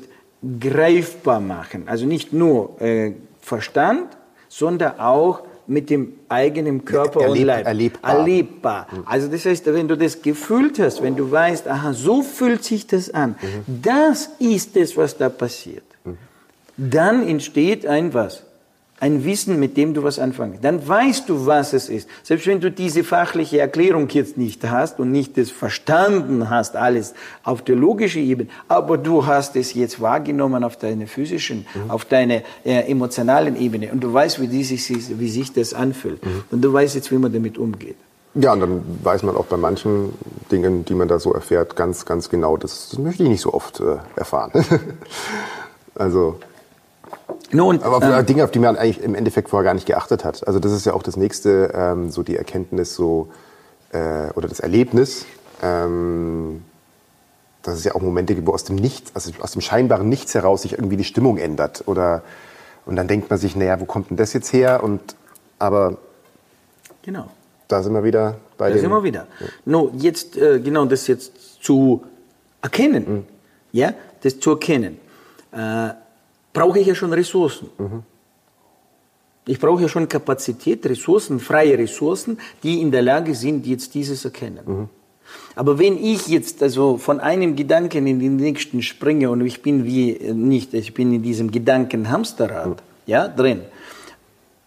greifbar 0.59 1.39
machen. 1.39 1.83
Also 1.87 2.05
nicht 2.05 2.33
nur 2.33 2.81
äh, 2.81 3.13
Verstand, 3.41 4.07
sondern 4.49 4.99
auch 4.99 5.43
mit 5.67 5.89
dem 5.89 6.13
eigenen 6.29 6.85
Körper 6.85 7.21
Erleb, 7.21 7.41
und 7.41 7.45
Leib. 7.45 7.65
Erlebbar. 7.67 8.17
Erlebbar. 8.17 8.87
Mhm. 8.91 9.03
Also 9.05 9.27
das 9.27 9.45
heißt, 9.45 9.65
wenn 9.67 9.87
du 9.87 9.97
das 9.97 10.21
gefühlt 10.21 10.79
hast, 10.79 11.03
wenn 11.03 11.15
du 11.15 11.29
weißt, 11.29 11.67
aha, 11.67 11.93
so 11.93 12.23
fühlt 12.23 12.63
sich 12.63 12.87
das 12.87 13.13
an, 13.13 13.35
mhm. 13.41 13.81
das 13.83 14.29
ist 14.39 14.75
es, 14.77 14.95
was 14.97 15.17
da 15.17 15.29
passiert. 15.29 15.83
Mhm. 16.05 16.17
Dann 16.77 17.27
entsteht 17.27 17.85
ein 17.85 18.13
was? 18.13 18.43
Ein 18.99 19.23
Wissen, 19.23 19.59
mit 19.59 19.77
dem 19.77 19.93
du 19.93 20.01
was 20.03 20.17
anfangen. 20.17 20.57
Dann 20.61 20.85
weißt 20.85 21.29
du, 21.29 21.45
was 21.45 21.73
es 21.73 21.87
ist. 21.87 22.09
Selbst 22.23 22.47
wenn 22.47 22.59
du 22.59 22.71
diese 22.71 23.03
fachliche 23.03 23.59
Erklärung 23.59 24.09
jetzt 24.09 24.37
nicht 24.37 24.67
hast 24.67 24.99
und 24.99 25.11
nicht 25.11 25.37
das 25.37 25.51
verstanden 25.51 26.49
hast, 26.49 26.75
alles 26.75 27.13
auf 27.43 27.61
der 27.61 27.75
logischen 27.75 28.23
Ebene, 28.23 28.49
aber 28.67 28.97
du 28.97 29.25
hast 29.25 29.55
es 29.55 29.73
jetzt 29.75 30.01
wahrgenommen 30.01 30.63
auf 30.63 30.77
deiner 30.77 31.05
physischen, 31.05 31.67
mhm. 31.75 31.91
auf 31.91 32.05
deiner 32.05 32.41
äh, 32.65 32.89
emotionalen 32.89 33.55
Ebene 33.55 33.91
und 33.91 34.03
du 34.03 34.11
weißt, 34.11 34.41
wie, 34.41 34.63
sich, 34.63 34.89
wie 35.19 35.29
sich 35.29 35.53
das 35.53 35.73
anfühlt. 35.75 36.25
Mhm. 36.25 36.43
Und 36.49 36.61
du 36.61 36.73
weißt 36.73 36.95
jetzt, 36.95 37.11
wie 37.11 37.17
man 37.17 37.31
damit 37.31 37.57
umgeht. 37.59 37.97
Ja, 38.33 38.53
und 38.53 38.59
dann 38.59 38.81
weiß 39.03 39.23
man 39.23 39.35
auch 39.35 39.45
bei 39.45 39.57
manchen 39.57 40.13
Dingen, 40.51 40.85
die 40.85 40.93
man 40.93 41.07
da 41.07 41.19
so 41.19 41.33
erfährt, 41.33 41.75
ganz, 41.75 42.05
ganz 42.05 42.29
genau, 42.29 42.57
das, 42.57 42.89
das 42.89 42.99
möchte 42.99 43.23
ich 43.23 43.29
nicht 43.29 43.41
so 43.41 43.53
oft 43.53 43.79
äh, 43.79 43.97
erfahren. 44.15 44.51
also 45.95 46.39
nun, 47.51 47.81
Aber 47.81 48.19
ähm, 48.19 48.25
Dinge, 48.25 48.43
auf 48.43 48.51
die 48.51 48.59
man 48.59 48.75
eigentlich 48.75 49.01
im 49.01 49.15
Endeffekt 49.15 49.49
vorher 49.49 49.63
gar 49.63 49.73
nicht 49.73 49.85
geachtet 49.85 50.25
hat. 50.25 50.45
Also 50.47 50.59
das 50.59 50.71
ist 50.71 50.85
ja 50.85 50.93
auch 50.93 51.03
das 51.03 51.15
nächste, 51.15 51.71
ähm, 51.73 52.11
so 52.11 52.23
die 52.23 52.35
Erkenntnis 52.35 52.93
so 52.93 53.29
äh, 53.91 54.29
oder 54.35 54.47
das 54.47 54.59
Erlebnis, 54.59 55.25
ähm, 55.61 56.63
dass 57.63 57.75
es 57.75 57.83
ja 57.83 57.95
auch 57.95 58.01
Momente 58.01 58.35
gibt, 58.35 58.47
wo 58.47 58.53
aus 58.53 58.63
dem 58.63 58.75
Nichts, 58.75 59.11
also 59.13 59.31
aus 59.41 59.51
dem 59.51 59.61
scheinbaren 59.61 60.09
Nichts 60.09 60.33
heraus 60.35 60.63
sich 60.63 60.73
irgendwie 60.73 60.97
die 60.97 61.03
Stimmung 61.03 61.37
ändert. 61.37 61.83
Oder 61.85 62.23
und 62.85 62.95
dann 62.95 63.07
denkt 63.07 63.29
man 63.29 63.39
sich, 63.39 63.55
naja, 63.55 63.79
wo 63.79 63.85
kommt 63.85 64.09
denn 64.09 64.17
das 64.17 64.33
jetzt 64.33 64.51
her? 64.53 64.83
Und 64.83 65.15
aber 65.59 65.97
genau. 67.01 67.27
Da 67.67 67.83
sind 67.83 67.93
wir 67.93 68.03
wieder 68.03 68.37
bei 68.57 68.71
Da 68.71 68.77
sind 68.77 68.89
wir 68.89 69.03
wieder. 69.03 69.27
Ja. 69.39 69.47
No, 69.65 69.91
jetzt 69.97 70.37
äh, 70.37 70.59
genau 70.59 70.85
das 70.85 71.07
jetzt 71.07 71.63
zu 71.63 72.03
erkennen, 72.61 73.05
mhm. 73.07 73.25
ja, 73.71 73.93
das 74.21 74.39
zu 74.39 74.51
erkennen. 74.51 74.99
Äh, 75.51 75.89
brauche 76.53 76.79
ich 76.79 76.87
ja 76.87 76.95
schon 76.95 77.13
Ressourcen. 77.13 77.69
Mhm. 77.77 78.03
Ich 79.47 79.59
brauche 79.59 79.81
ja 79.81 79.87
schon 79.87 80.09
Kapazität, 80.09 80.85
Ressourcen, 80.85 81.39
freie 81.39 81.77
Ressourcen, 81.77 82.37
die 82.63 82.81
in 82.81 82.91
der 82.91 83.01
Lage 83.01 83.33
sind, 83.33 83.65
jetzt 83.65 83.93
dieses 83.93 84.25
erkennen. 84.25 84.59
Mhm. 84.65 84.89
Aber 85.55 85.79
wenn 85.79 85.97
ich 85.97 86.27
jetzt 86.27 86.61
also 86.61 86.97
von 86.97 87.19
einem 87.19 87.55
Gedanken 87.55 88.07
in 88.07 88.19
den 88.19 88.35
nächsten 88.35 88.81
springe 88.81 89.29
und 89.29 89.45
ich 89.45 89.61
bin 89.61 89.85
wie 89.85 90.11
äh, 90.11 90.33
nicht, 90.33 90.73
ich 90.73 90.93
bin 90.93 91.13
in 91.13 91.23
diesem 91.23 91.51
Gedankenhamsterrad, 91.51 92.69
mhm. 92.69 92.75
ja, 93.05 93.27
drin, 93.27 93.61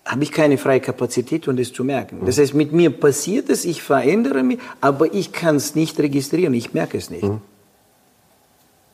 habe 0.05 0.25
ich 0.25 0.33
keine 0.33 0.59
freie 0.59 0.81
Kapazität, 0.81 1.47
um 1.47 1.57
das 1.57 1.73
zu 1.73 1.85
merken. 1.85 2.23
Das 2.25 2.39
heißt, 2.39 2.55
mit 2.55 2.73
mir 2.73 2.91
passiert 2.91 3.49
es, 3.49 3.65
ich 3.65 3.83
verändere 3.83 4.43
mich, 4.43 4.59
aber 4.81 5.15
ich 5.15 5.31
kann 5.31 5.57
es 5.57 5.75
nicht 5.75 6.01
registrieren, 6.01 6.55
ich 6.55 6.75
merke 6.75 6.99
es 6.99 7.11
nicht. 7.11 7.23
Mhm. 7.23 7.41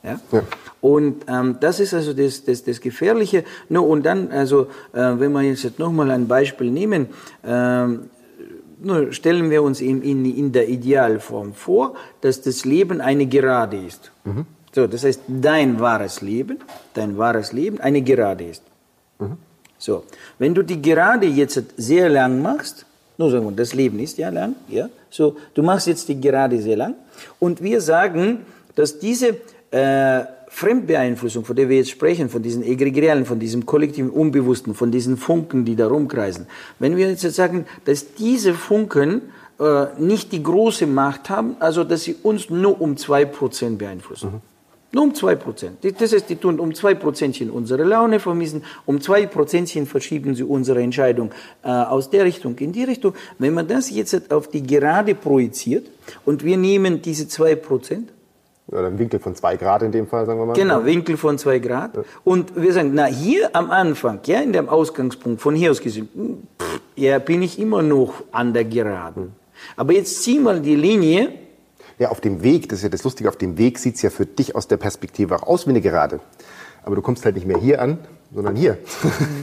Ja? 0.07 0.21
ja. 0.33 0.43
Und 0.81 1.25
ähm, 1.29 1.57
das 1.61 1.81
ist 1.81 1.95
also 1.95 2.13
das, 2.13 2.45
das, 2.45 2.63
das 2.65 2.81
Gefährliche. 2.81 3.45
No, 3.69 3.83
und 3.83 4.07
dann, 4.07 4.31
also, 4.31 4.69
äh, 4.93 5.01
wenn 5.19 5.33
wir 5.33 5.43
jetzt 5.43 5.79
nochmal 5.79 6.11
ein 6.11 6.29
Beispiel 6.29 6.71
nehmen, 6.71 7.09
ähm, 7.45 8.11
nur 8.79 9.13
stellen 9.13 9.51
wir 9.51 9.63
uns 9.63 9.81
in, 9.81 10.03
in, 10.03 10.25
in 10.25 10.53
der 10.53 10.69
Idealform 10.69 11.55
vor, 11.55 11.95
dass 12.21 12.43
das 12.43 12.65
Leben 12.65 13.01
eine 13.01 13.27
Gerade 13.27 13.79
ist. 13.79 14.13
Mhm. 14.25 14.47
So, 14.73 14.87
das 14.87 15.05
heißt, 15.05 15.23
dein 15.27 15.81
wahres 15.81 16.21
Leben, 16.21 16.59
dein 16.95 17.17
wahres 17.17 17.53
Leben 17.53 17.81
eine 17.81 18.03
Gerade 18.03 18.45
ist. 18.45 18.63
Mhm. 19.19 19.39
So, 19.79 20.05
wenn 20.39 20.55
du 20.55 20.63
die 20.63 20.81
Gerade 20.81 21.27
jetzt 21.27 21.63
sehr 21.77 22.09
lang 22.09 22.43
machst, 22.43 22.87
nur 23.19 23.31
sagen 23.31 23.47
wir, 23.47 23.53
das 23.53 23.73
Leben 23.73 23.99
ist 23.99 24.19
ja 24.19 24.29
lang, 24.29 24.55
ja, 24.69 24.89
so, 25.11 25.37
du 25.55 25.63
machst 25.63 25.87
jetzt 25.87 26.09
die 26.09 26.21
Gerade 26.21 26.61
sehr 26.61 26.77
lang 26.77 26.95
und 27.39 27.63
wir 27.63 27.81
sagen, 27.81 28.45
dass 28.75 28.99
diese 28.99 29.37
äh, 29.71 30.25
Fremdbeeinflussung, 30.49 31.45
von 31.45 31.57
der 31.57 31.69
wir 31.69 31.77
jetzt 31.77 31.91
sprechen, 31.91 32.29
von 32.29 32.43
diesen 32.43 32.63
egregialen, 32.63 33.27
von 33.27 33.39
diesem 33.39 33.67
kollektiven 33.67 34.11
Unbewussten, 34.11 34.75
von 34.75 34.91
diesen 34.91 35.17
Funken, 35.17 35.65
die 35.65 35.77
da 35.77 35.87
rumkreisen, 35.87 36.47
wenn 36.79 36.97
wir 36.97 37.09
jetzt 37.09 37.23
sagen, 37.35 37.67
dass 37.85 38.15
diese 38.15 38.55
Funken 38.55 39.23
äh, 39.59 39.87
nicht 39.99 40.33
die 40.33 40.43
große 40.43 40.87
Macht 40.87 41.31
haben, 41.31 41.57
also 41.61 41.85
dass 41.85 42.05
sie 42.05 42.17
uns 42.23 42.51
nur 42.51 42.81
um 42.81 42.97
zwei 42.97 43.25
Prozent 43.25 43.79
beeinflussen. 43.79 44.33
Mhm. 44.33 44.41
Nur 44.93 45.05
um 45.05 45.15
zwei 45.15 45.35
Prozent. 45.35 45.79
Das 45.99 46.13
heißt, 46.13 46.31
die 46.31 46.37
tun 46.37 46.59
um 46.59 46.75
zwei 46.75 46.95
Prozentchen 46.95 47.51
unsere 47.51 47.83
Laune 47.83 48.19
vermissen, 48.19 48.63
um 48.87 49.01
zwei 49.01 49.27
Prozentchen 49.27 49.85
verschieben 49.85 50.35
sie 50.35 50.45
unsere 50.45 50.81
Entscheidung 50.81 51.33
äh, 51.63 51.69
aus 51.69 52.09
der 52.09 52.25
Richtung 52.25 52.57
in 52.59 52.73
die 52.73 52.85
Richtung. 52.85 53.15
Wenn 53.39 53.53
man 53.53 53.67
das 53.67 53.91
jetzt 53.91 54.33
auf 54.33 54.49
die 54.49 54.63
Gerade 54.63 55.15
projiziert 55.15 55.91
und 56.25 56.45
wir 56.45 56.57
nehmen 56.57 57.03
diese 57.03 57.29
zwei 57.29 57.57
Prozent 57.57 58.11
oder 58.69 58.89
ein 58.89 58.99
Winkel 58.99 59.21
von 59.21 59.35
zwei 59.35 59.57
Grad 59.57 59.83
in 59.83 59.93
dem 59.93 60.07
Fall, 60.07 60.27
sagen 60.27 60.41
wir 60.41 60.47
mal. 60.47 60.55
Genau, 60.55 60.85
Winkel 60.85 61.17
von 61.17 61.39
zwei 61.39 61.59
Grad. 61.59 61.97
Ja. 61.97 62.03
Und 62.25 62.57
wir 62.57 62.73
sagen, 62.73 62.93
na, 62.95 63.07
hier 63.07 63.55
am 63.55 63.71
Anfang, 63.71 64.21
ja, 64.25 64.41
in 64.41 64.53
dem 64.53 64.69
Ausgangspunkt, 64.69 65.41
von 65.41 65.55
hier 65.55 65.71
aus 65.71 65.81
gesehen, 65.81 66.09
ja, 66.97 67.19
bin 67.19 67.43
ich 67.43 67.59
immer 67.59 67.83
noch 67.83 68.25
an 68.33 68.53
der 68.53 68.65
Geraden. 68.65 69.23
Hm. 69.23 69.33
Aber 69.77 69.93
jetzt 69.93 70.23
zieh 70.23 70.39
mal 70.39 70.61
die 70.61 70.77
Linie 70.77 71.33
Ja, 71.99 72.11
auf 72.11 72.21
dem 72.21 72.43
Weg, 72.43 72.69
das 72.69 72.81
ist 72.81 72.83
ja 72.83 72.89
das 72.89 73.05
Lustige, 73.05 73.29
auf 73.29 73.37
dem 73.37 73.57
Weg 73.57 73.79
sieht 73.79 73.97
es 73.97 74.03
ja 74.03 74.11
für 74.11 74.27
dich 74.27 74.55
aus 74.55 74.69
der 74.69 74.77
Perspektive 74.77 75.37
auch 75.37 75.45
aus 75.45 75.67
wie 75.67 75.71
eine 75.71 75.81
Gerade. 75.81 76.21
Aber 76.83 76.95
du 76.97 77.03
kommst 77.03 77.25
halt 77.25 77.37
nicht 77.37 77.47
mehr 77.47 77.59
hier 77.59 77.81
an, 77.81 77.99
sondern 78.35 78.57
hier. 78.57 78.79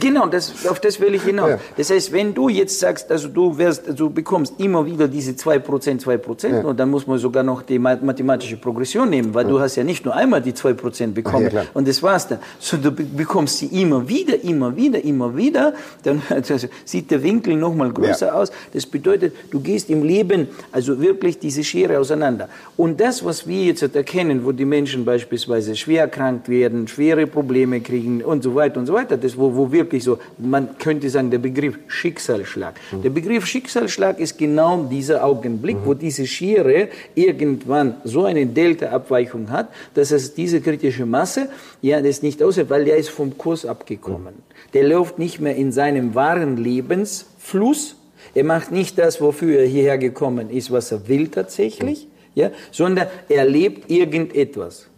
Genau, 0.00 0.26
das, 0.26 0.66
auf 0.66 0.80
das 0.80 1.00
will 1.00 1.14
ich 1.14 1.22
hinaus. 1.22 1.50
Ja. 1.50 1.58
Das 1.78 1.90
heißt, 1.90 2.12
wenn 2.12 2.34
du 2.34 2.50
jetzt 2.50 2.78
sagst, 2.78 3.10
also 3.10 3.28
du 3.28 3.56
wirst, 3.56 3.98
du 3.98 4.10
bekommst 4.10 4.54
immer 4.58 4.84
wieder 4.84 5.08
diese 5.08 5.32
2%, 5.32 6.04
2%, 6.04 6.48
ja. 6.48 6.60
und 6.60 6.78
dann 6.78 6.90
muss 6.90 7.06
man 7.06 7.18
sogar 7.18 7.42
noch 7.42 7.62
die 7.62 7.78
mathematische 7.78 8.58
Progression 8.58 9.08
nehmen, 9.08 9.32
weil 9.32 9.44
ja. 9.44 9.50
du 9.50 9.60
hast 9.60 9.76
ja 9.76 9.84
nicht 9.84 10.04
nur 10.04 10.14
einmal 10.14 10.42
die 10.42 10.52
2% 10.52 11.12
bekommen 11.12 11.50
Ach, 11.56 11.64
und 11.72 11.88
das 11.88 12.02
war's 12.02 12.28
dann. 12.28 12.38
So, 12.58 12.76
du 12.76 12.90
bekommst 12.90 13.58
sie 13.58 13.66
immer 13.80 14.06
wieder, 14.06 14.42
immer 14.44 14.76
wieder, 14.76 15.02
immer 15.02 15.34
wieder, 15.34 15.72
dann 16.02 16.20
also, 16.28 16.54
sieht 16.84 17.10
der 17.10 17.22
Winkel 17.22 17.56
nochmal 17.56 17.90
größer 17.92 18.34
aus. 18.34 18.52
Das 18.74 18.84
bedeutet, 18.84 19.34
du 19.50 19.60
gehst 19.60 19.88
im 19.88 20.02
Leben 20.02 20.48
also 20.70 21.00
wirklich 21.00 21.38
diese 21.38 21.64
Schere 21.64 21.98
auseinander. 21.98 22.48
Und 22.76 23.00
das, 23.00 23.24
was 23.24 23.46
wir 23.46 23.64
jetzt 23.64 23.82
erkennen, 23.82 24.44
wo 24.44 24.52
die 24.52 24.66
Menschen 24.66 25.06
beispielsweise 25.06 25.74
schwer 25.76 26.02
erkrankt 26.02 26.48
werden, 26.48 26.88
schwere 26.88 27.26
Probleme 27.26 27.80
kriegen 27.80 28.22
und 28.22 28.42
so 28.42 28.54
weiter, 28.54 28.73
weiter 28.74 28.80
und 28.80 28.86
so 28.86 28.94
weiter. 28.94 29.16
Das, 29.16 29.36
wo, 29.36 29.54
wo 29.54 29.70
wirklich 29.70 30.02
so, 30.02 30.18
man 30.38 30.76
könnte 30.78 31.08
sagen, 31.08 31.30
der 31.30 31.38
Begriff 31.38 31.78
Schicksalsschlag. 31.86 32.74
Mhm. 32.92 33.02
Der 33.02 33.10
Begriff 33.10 33.46
Schicksalsschlag 33.46 34.18
ist 34.18 34.36
genau 34.38 34.84
dieser 34.84 35.24
Augenblick, 35.24 35.76
mhm. 35.76 35.86
wo 35.86 35.94
diese 35.94 36.26
Schere 36.26 36.88
irgendwann 37.14 37.96
so 38.04 38.24
eine 38.24 38.46
Delta-Abweichung 38.46 39.50
hat, 39.50 39.68
dass 39.94 40.10
es 40.10 40.34
diese 40.34 40.60
kritische 40.60 41.06
Masse, 41.06 41.48
ja, 41.80 42.00
das 42.00 42.22
nicht 42.22 42.42
aushält, 42.42 42.70
weil 42.70 42.84
der 42.84 42.96
ist 42.96 43.10
vom 43.10 43.36
Kurs 43.38 43.64
abgekommen. 43.64 44.34
Mhm. 44.34 44.72
Der 44.72 44.88
läuft 44.88 45.18
nicht 45.18 45.40
mehr 45.40 45.56
in 45.56 45.72
seinem 45.72 46.14
wahren 46.14 46.56
Lebensfluss. 46.56 47.96
Er 48.34 48.44
macht 48.44 48.72
nicht 48.72 48.98
das, 48.98 49.20
wofür 49.20 49.60
er 49.60 49.66
hierher 49.66 49.98
gekommen 49.98 50.50
ist, 50.50 50.70
was 50.72 50.90
er 50.90 51.06
will 51.08 51.28
tatsächlich, 51.28 52.08
ja, 52.34 52.50
sondern 52.72 53.06
er 53.28 53.44
lebt 53.44 53.90
irgendetwas. 53.90 54.88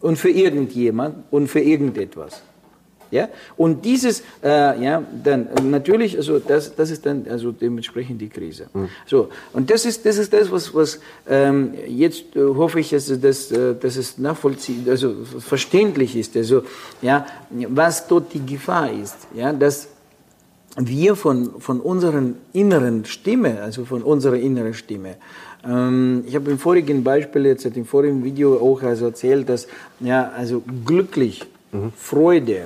Und 0.00 0.16
für 0.16 0.30
irgendjemand 0.30 1.16
und 1.30 1.48
für 1.48 1.60
irgendetwas. 1.60 2.42
Ja? 3.12 3.28
Und 3.56 3.84
dieses, 3.84 4.22
äh, 4.42 4.82
ja, 4.82 5.02
dann 5.22 5.48
natürlich, 5.70 6.16
also 6.16 6.38
das, 6.38 6.74
das 6.74 6.90
ist 6.90 7.04
dann 7.06 7.26
also 7.30 7.52
dementsprechend 7.52 8.20
die 8.20 8.28
Krise. 8.28 8.66
Mhm. 8.72 8.88
So, 9.06 9.28
und 9.52 9.70
das 9.70 9.84
ist, 9.84 10.04
das 10.06 10.16
ist 10.16 10.32
das, 10.32 10.50
was, 10.50 10.74
was 10.74 10.98
ähm, 11.28 11.74
jetzt 11.86 12.34
äh, 12.34 12.40
hoffe 12.40 12.80
ich, 12.80 12.92
also, 12.94 13.16
dass, 13.16 13.52
äh, 13.52 13.74
dass 13.74 13.96
es 13.96 14.16
nachvollziehbar, 14.16 14.92
also 14.92 15.14
verständlich 15.38 16.16
ist, 16.16 16.36
also, 16.36 16.62
ja, 17.02 17.26
was 17.68 18.08
dort 18.08 18.32
die 18.32 18.44
Gefahr 18.44 18.90
ist, 18.90 19.18
ja, 19.34 19.52
dass 19.52 19.88
wir 20.78 21.14
von, 21.16 21.60
von 21.60 21.80
unseren 21.80 22.36
inneren 22.54 23.04
Stimme, 23.04 23.60
also 23.60 23.84
von 23.84 24.02
unserer 24.02 24.36
inneren 24.36 24.72
Stimme, 24.72 25.16
ähm, 25.64 26.24
ich 26.26 26.34
habe 26.34 26.50
im 26.50 26.58
vorigen 26.58 27.04
Beispiel, 27.04 27.44
jetzt 27.44 27.66
im 27.66 27.84
vorigen 27.84 28.24
Video 28.24 28.58
auch 28.58 28.82
also 28.82 29.04
erzählt, 29.04 29.50
dass 29.50 29.68
ja, 30.00 30.30
also 30.34 30.62
glücklich, 30.86 31.44
mhm. 31.72 31.92
Freude, 31.94 32.62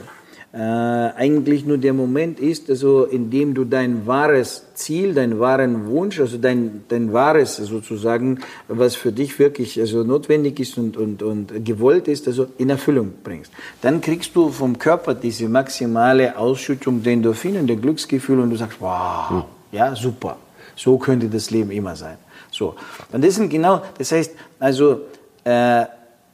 äh, 0.52 0.58
eigentlich 0.58 1.66
nur 1.66 1.76
der 1.76 1.92
Moment 1.92 2.40
ist, 2.40 2.70
also 2.70 3.04
in 3.04 3.30
dem 3.30 3.52
du 3.52 3.64
dein 3.64 4.06
wahres 4.06 4.62
Ziel, 4.74 5.12
deinen 5.12 5.38
wahren 5.38 5.86
Wunsch, 5.86 6.18
also 6.18 6.38
dein, 6.38 6.84
dein 6.88 7.12
wahres 7.12 7.56
sozusagen, 7.56 8.38
was 8.68 8.96
für 8.96 9.12
dich 9.12 9.38
wirklich 9.38 9.78
also 9.78 10.02
notwendig 10.02 10.58
ist 10.60 10.78
und, 10.78 10.96
und, 10.96 11.22
und 11.22 11.64
gewollt 11.64 12.08
ist, 12.08 12.26
also 12.26 12.46
in 12.58 12.70
Erfüllung 12.70 13.12
bringst. 13.22 13.52
Dann 13.82 14.00
kriegst 14.00 14.34
du 14.34 14.50
vom 14.50 14.78
Körper 14.78 15.14
diese 15.14 15.48
maximale 15.48 16.38
Ausschüttung 16.38 17.02
der 17.02 17.14
Endorphinen, 17.14 17.66
der 17.66 17.76
Glücksgefühle 17.76 18.42
und 18.42 18.50
du 18.50 18.56
sagst, 18.56 18.80
wow, 18.80 19.30
hm. 19.30 19.42
ja, 19.72 19.94
super. 19.94 20.38
So 20.74 20.96
könnte 20.96 21.28
das 21.28 21.50
Leben 21.50 21.70
immer 21.70 21.96
sein. 21.96 22.16
So. 22.50 22.74
Und 23.12 23.22
das 23.22 23.34
sind 23.34 23.50
genau, 23.50 23.82
das 23.98 24.12
heißt, 24.12 24.32
also, 24.58 25.02
äh, 25.44 25.84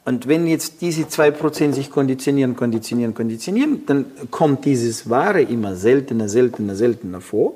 und 0.05 0.27
wenn 0.27 0.47
jetzt 0.47 0.81
diese 0.81 1.07
zwei 1.07 1.31
Prozent 1.31 1.75
sich 1.75 1.89
konditionieren, 1.89 2.55
konditionieren, 2.55 3.13
konditionieren, 3.13 3.85
dann 3.85 4.05
kommt 4.31 4.65
dieses 4.65 5.09
Wahre 5.09 5.41
immer 5.41 5.75
seltener, 5.75 6.27
seltener, 6.27 6.75
seltener 6.75 7.21
vor. 7.21 7.53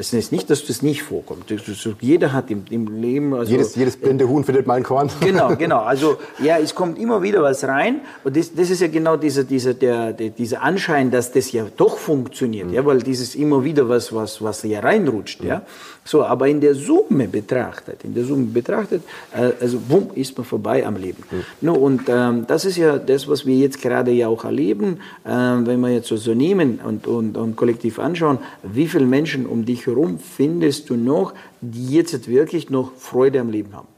Es 0.00 0.12
ist 0.12 0.30
nicht, 0.30 0.48
dass 0.48 0.64
das 0.64 0.80
nicht 0.80 1.02
vorkommt. 1.02 1.52
Jeder 2.00 2.32
hat 2.32 2.52
im, 2.52 2.64
im 2.70 3.02
Leben. 3.02 3.34
Also, 3.34 3.50
jedes, 3.50 3.74
jedes 3.74 3.96
blinde 3.96 4.28
Huhn 4.28 4.44
findet 4.44 4.64
mal 4.64 4.74
ein 4.74 4.84
Korn. 4.84 5.10
Genau, 5.20 5.56
genau. 5.58 5.80
Also 5.80 6.18
ja, 6.38 6.56
es 6.56 6.72
kommt 6.76 7.00
immer 7.00 7.20
wieder 7.20 7.42
was 7.42 7.64
rein. 7.64 8.02
Und 8.22 8.36
das, 8.36 8.54
das 8.54 8.70
ist 8.70 8.80
ja 8.80 8.86
genau 8.86 9.16
dieser, 9.16 9.42
dieser, 9.42 9.74
der, 9.74 10.12
der, 10.12 10.30
dieser 10.30 10.62
Anschein, 10.62 11.10
dass 11.10 11.32
das 11.32 11.50
ja 11.50 11.66
doch 11.76 11.98
funktioniert. 11.98 12.68
Mhm. 12.68 12.74
Ja, 12.74 12.86
weil 12.86 13.02
dieses 13.02 13.34
immer 13.34 13.64
wieder 13.64 13.88
was, 13.88 14.12
was, 14.14 14.40
was 14.40 14.62
hier 14.62 14.84
reinrutscht. 14.84 15.42
Mhm. 15.42 15.48
Ja. 15.48 15.62
So, 16.04 16.24
aber 16.24 16.46
in 16.46 16.60
der 16.60 16.74
Summe 16.74 17.26
betrachtet, 17.26 18.04
in 18.04 18.14
der 18.14 18.24
Summe 18.24 18.46
betrachtet, 18.46 19.02
äh, 19.34 19.50
also 19.60 19.80
bumm, 19.80 20.10
ist 20.14 20.38
man 20.38 20.46
vorbei 20.46 20.86
am 20.86 20.96
Leben. 20.96 21.24
Mhm. 21.28 21.44
No, 21.60 21.74
und 21.74 22.02
ähm, 22.08 22.46
das 22.46 22.64
ist 22.64 22.76
ja 22.76 22.98
das, 22.98 23.26
was 23.26 23.44
wir 23.44 23.56
jetzt 23.56 23.82
gerade 23.82 24.12
ja 24.12 24.28
auch 24.28 24.44
erleben, 24.44 25.00
äh, 25.24 25.30
wenn 25.30 25.80
wir 25.80 25.90
jetzt 25.90 26.06
so, 26.06 26.16
so 26.16 26.34
nehmen 26.34 26.78
und, 26.84 27.08
und, 27.08 27.36
und 27.36 27.56
kollektiv 27.56 27.98
anschauen, 27.98 28.38
wie 28.62 28.86
viele 28.86 29.06
Menschen 29.06 29.44
um 29.44 29.64
dich 29.64 29.87
herum 29.88 30.18
findest 30.18 30.90
du 30.90 30.96
noch, 30.96 31.34
die 31.60 31.88
jetzt 31.88 32.28
wirklich 32.28 32.70
noch 32.70 32.92
Freude 32.94 33.40
am 33.40 33.50
Leben 33.50 33.74
haben? 33.74 33.88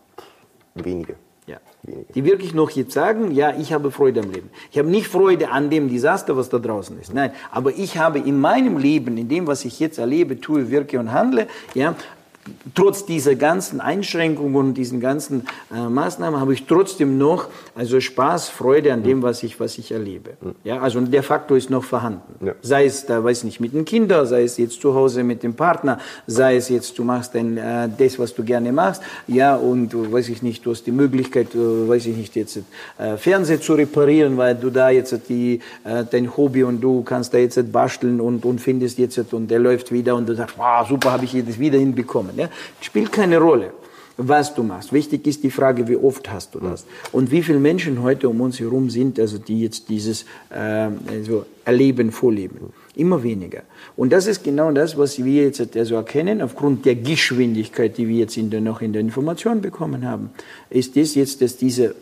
Wenige. 0.75 1.17
Ja. 1.47 1.59
Wenige. 1.83 2.13
Die 2.13 2.25
wirklich 2.25 2.55
noch 2.55 2.71
jetzt 2.71 2.93
sagen, 2.93 3.33
ja, 3.33 3.55
ich 3.59 3.73
habe 3.73 3.91
Freude 3.91 4.21
am 4.21 4.31
Leben. 4.31 4.51
Ich 4.71 4.79
habe 4.79 4.89
nicht 4.89 5.09
Freude 5.09 5.51
an 5.51 5.71
dem 5.71 5.89
Desaster, 5.89 6.37
was 6.37 6.49
da 6.49 6.59
draußen 6.59 6.99
ist. 7.01 7.13
Nein, 7.13 7.33
aber 7.51 7.71
ich 7.77 7.99
habe 7.99 8.19
in 8.19 8.41
meinem 8.41 8.79
Leben, 8.79 9.17
in 9.17 9.29
dem, 9.29 9.47
was 9.47 9.65
ich 9.65 9.81
jetzt 9.81 9.99
erlebe, 9.99 10.41
tue, 10.41 10.71
wirke 10.71 10.99
und 10.99 11.13
handle, 11.13 11.49
ja, 11.75 11.95
trotz 12.75 13.05
dieser 13.05 13.35
ganzen 13.35 13.81
Einschränkungen 13.81 14.57
und 14.57 14.75
diesen 14.75 15.01
ganzen 15.01 15.47
äh, 15.73 15.89
Maßnahmen 15.89 16.41
habe 16.41 16.55
ich 16.55 16.67
trotzdem 16.67 17.19
noch 17.19 17.49
also 17.75 18.01
Spaß, 18.01 18.49
Freude 18.49 18.93
an 18.93 19.03
dem, 19.03 19.23
was 19.23 19.43
ich, 19.43 19.61
was 19.61 19.79
ich 19.79 19.93
erlebe. 19.93 20.31
Ja, 20.65 20.81
also 20.81 21.01
der 21.01 21.23
Faktor 21.23 21.57
ist 21.57 21.71
noch 21.71 21.85
vorhanden. 21.85 22.47
Ja. 22.47 22.55
Sei 22.63 22.87
es 22.87 23.07
da, 23.07 23.23
weiß 23.23 23.45
nicht, 23.45 23.61
mit 23.61 23.75
den 23.75 23.85
Kindern, 23.85 24.27
sei 24.27 24.45
es 24.45 24.57
jetzt 24.57 24.81
zu 24.81 24.95
Hause 24.95 25.23
mit 25.23 25.43
dem 25.43 25.55
Partner, 25.55 25.99
sei 26.27 26.57
es 26.57 26.69
jetzt, 26.69 26.99
du 26.99 27.05
machst 27.05 27.35
ein, 27.37 27.57
äh, 27.57 27.89
das, 27.97 28.19
was 28.19 28.35
du 28.35 28.43
gerne 28.43 28.73
machst, 28.73 29.03
ja, 29.27 29.57
und 29.57 29.91
du, 29.91 30.11
weiß 30.11 30.29
ich 30.31 30.43
nicht, 30.43 30.65
du 30.65 30.71
hast 30.71 30.85
die 30.87 30.93
Möglichkeit, 30.93 31.55
äh, 31.55 31.89
weiß 31.89 32.07
ich 32.07 32.17
nicht, 32.17 32.37
jetzt 32.37 32.59
äh, 32.99 33.17
Fernseher 33.17 33.61
zu 33.61 33.75
reparieren, 33.75 34.37
weil 34.37 34.55
du 34.55 34.71
da 34.71 34.91
jetzt 34.91 35.19
die, 35.29 35.61
äh, 35.85 36.05
dein 36.11 36.37
Hobby 36.37 36.65
und 36.65 36.81
du 36.81 37.03
kannst 37.03 37.35
da 37.35 37.39
jetzt 37.39 37.61
basteln 37.73 38.21
und, 38.21 38.45
und 38.45 38.61
findest 38.61 38.99
jetzt 38.99 39.21
und 39.33 39.51
der 39.51 39.59
läuft 39.59 39.93
wieder 39.93 40.15
und 40.17 40.29
du 40.29 40.35
sagst, 40.35 40.57
wow, 40.59 40.87
super, 40.89 41.13
habe 41.13 41.25
ich 41.25 41.33
das 41.47 41.59
wieder 41.59 41.79
hinbekommen. 41.79 42.30
Ja? 42.37 42.49
Spielt 42.81 43.13
keine 43.13 43.39
Rolle, 43.39 43.73
was 44.17 44.55
du 44.55 44.63
machst. 44.63 44.93
Wichtig 44.93 45.27
ist 45.27 45.43
die 45.43 45.51
Frage, 45.51 45.89
wie 45.89 45.97
oft 45.97 46.31
hast 46.31 46.55
du 46.55 46.61
das? 46.61 46.85
Und 47.13 47.31
wie 47.31 47.43
viele 47.43 47.59
Menschen 47.59 48.03
heute 48.03 48.29
um 48.29 48.41
uns 48.41 48.61
herum 48.61 48.91
sind, 48.91 49.19
also 49.19 49.39
die 49.39 49.63
jetzt 49.63 49.89
dieses 49.89 50.25
äh, 50.51 50.89
also 51.09 51.47
erleben, 51.65 52.13
vorleben. 52.13 52.73
Immer 52.97 53.23
weniger. 53.23 53.63
Und 53.97 54.13
das 54.13 54.27
ist 54.27 54.45
genau 54.45 54.73
das, 54.73 54.99
was 54.99 55.23
wir 55.25 55.45
jetzt 55.45 55.77
also 55.77 55.95
erkennen, 55.95 56.43
aufgrund 56.43 56.85
der 56.85 56.97
Geschwindigkeit, 56.97 57.97
die 57.97 58.09
wir 58.09 58.19
jetzt 58.19 58.37
in 58.37 58.51
der, 58.51 58.61
noch 58.61 58.83
in 58.83 58.93
der 58.93 59.01
Information 59.01 59.61
bekommen 59.61 60.05
haben, 60.05 60.31
ist 60.69 60.97
das 60.97 61.15
jetzt, 61.15 61.41
dass 61.41 61.57
diese 61.57 61.95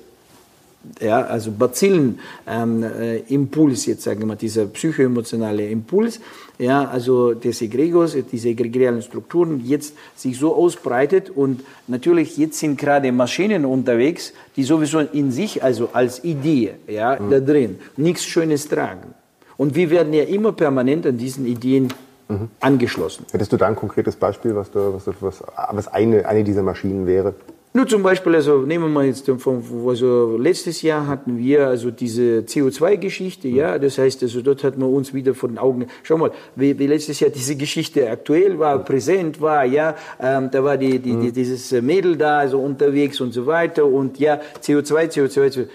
ja, 1.01 1.23
also 1.23 1.51
Bazillen 1.51 2.21
ähm, 2.47 2.83
äh, 2.83 3.19
jetzt 3.27 4.03
sagen 4.03 4.21
wir 4.21 4.27
mal, 4.27 4.37
dieser 4.37 4.67
psychoemotionale 4.67 5.69
Impuls, 5.69 6.21
ja, 6.59 6.85
also 6.88 7.35
des 7.35 7.62
Egregors, 7.62 8.17
diese 8.31 8.49
egregialen 8.49 9.03
Strukturen 9.03 9.62
jetzt 9.64 9.95
sich 10.17 10.38
so 10.38 10.55
ausbreitet 10.55 11.31
und 11.31 11.62
natürlich 11.87 12.37
jetzt 12.37 12.59
sind 12.59 12.79
gerade 12.79 13.12
Maschinen 13.12 13.64
unterwegs, 13.64 14.33
die 14.57 14.64
sowieso 14.64 15.01
in 15.01 15.31
sich, 15.31 15.62
also 15.62 15.91
als 15.93 16.25
Idee, 16.25 16.75
ja, 16.87 17.19
mhm. 17.19 17.31
da 17.31 17.41
drin, 17.41 17.79
nichts 17.97 18.25
Schönes 18.25 18.69
tragen. 18.69 19.14
Und 19.57 19.75
wir 19.75 19.91
werden 19.91 20.12
ja 20.12 20.25
immer 20.25 20.53
permanent 20.53 21.07
an 21.07 21.19
diesen 21.19 21.47
Ideen 21.47 21.88
mhm. 22.29 22.49
angeschlossen. 22.61 23.27
Hättest 23.33 23.53
du 23.53 23.57
da 23.57 23.67
ein 23.67 23.77
konkretes 23.77 24.17
Beispiel, 24.17 24.55
was, 24.55 24.71
da, 24.71 24.93
was, 24.93 25.07
was, 25.21 25.43
was 25.73 25.88
eine, 25.88 26.27
eine 26.27 26.45
dieser 26.45 26.62
Maschinen 26.62 27.07
wäre? 27.07 27.35
Nur 27.75 27.87
zum 27.87 28.03
Beispiel, 28.03 28.35
also 28.35 28.61
nehmen 28.61 28.85
wir 28.85 28.89
mal 28.89 29.05
jetzt 29.05 29.31
von, 29.39 29.63
also 29.87 30.39
letztes 30.39 30.81
Jahr 30.81 31.07
hatten 31.07 31.37
wir 31.37 31.67
also 31.67 31.91
diese 31.91 32.41
CO2-Geschichte, 32.41 33.49
ja, 33.49 33.79
das 33.79 33.99
heißt, 33.99 34.23
also 34.23 34.41
dort 34.41 34.65
hat 34.65 34.79
man 34.79 34.89
uns 34.89 35.13
wieder 35.13 35.35
von 35.35 35.51
den 35.51 35.59
Augen, 35.59 35.87
schau 36.03 36.17
mal, 36.17 36.31
wie, 36.57 36.79
wie 36.79 36.87
letztes 36.87 37.21
Jahr 37.21 37.31
diese 37.31 37.57
Geschichte 37.57 38.11
aktuell 38.11 38.59
war, 38.59 38.79
präsent 38.79 39.43
war, 39.43 39.67
ja, 39.67 39.97
ähm, 40.19 40.51
da 40.51 40.65
war 40.65 40.79
die, 40.79 40.99
die, 40.99 41.17
die, 41.17 41.31
dieses 41.31 41.71
Mädel 41.83 42.17
da, 42.17 42.39
also 42.39 42.59
unterwegs 42.59 43.21
und 43.21 43.33
so 43.33 43.47
weiter 43.47 43.85
und 43.85 44.19
ja, 44.19 44.41
CO2, 44.63 45.13
CO2, 45.13 45.53
CO2 45.53 45.67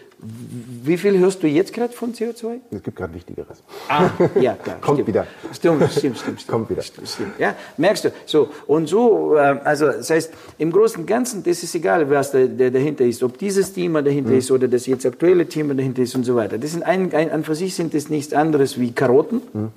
wie 0.83 0.97
viel 0.97 1.17
hörst 1.19 1.43
du 1.43 1.47
jetzt 1.47 1.73
gerade 1.73 1.93
von 1.93 2.13
CO2? 2.13 2.59
Es 2.71 2.83
gibt 2.83 2.97
gerade 2.97 3.13
Wichtigeres. 3.13 3.61
Ah, 3.87 4.09
ja, 4.39 4.53
klar. 4.55 4.77
Kommt 4.81 4.97
stimmt. 4.97 5.07
wieder. 5.07 5.27
Stimmt, 5.53 5.91
stimmt, 5.91 6.17
stimmt. 6.17 6.47
Kommt 6.47 6.69
wieder. 6.69 6.81
Stimmt, 6.81 7.07
ja, 7.37 7.55
merkst 7.77 8.05
du. 8.05 8.11
So, 8.25 8.49
und 8.67 8.87
so, 8.87 9.35
äh, 9.35 9.59
also, 9.63 9.87
das 9.87 10.09
heißt, 10.09 10.33
im 10.57 10.71
Großen 10.71 11.01
und 11.01 11.05
Ganzen, 11.05 11.43
das 11.43 11.63
ist 11.63 11.75
egal, 11.75 12.09
was 12.09 12.31
da, 12.31 12.45
der 12.45 12.71
dahinter 12.71 13.05
ist. 13.05 13.23
Ob 13.23 13.37
dieses 13.37 13.73
Thema 13.73 14.01
dahinter 14.01 14.31
mhm. 14.31 14.37
ist 14.37 14.51
oder 14.51 14.67
das 14.67 14.85
jetzt 14.85 15.05
aktuelle 15.05 15.47
Thema 15.47 15.75
dahinter 15.75 16.01
ist 16.01 16.15
und 16.15 16.23
so 16.23 16.35
weiter. 16.35 16.57
Das 16.57 16.71
sind 16.71 16.83
ein, 16.83 17.13
ein, 17.13 17.31
an 17.31 17.43
für 17.43 17.55
sich 17.55 17.75
sind 17.75 17.93
das 17.93 18.09
nichts 18.09 18.33
anderes 18.33 18.79
wie 18.79 18.91
Karotten. 18.91 19.41
Mhm. 19.53 19.71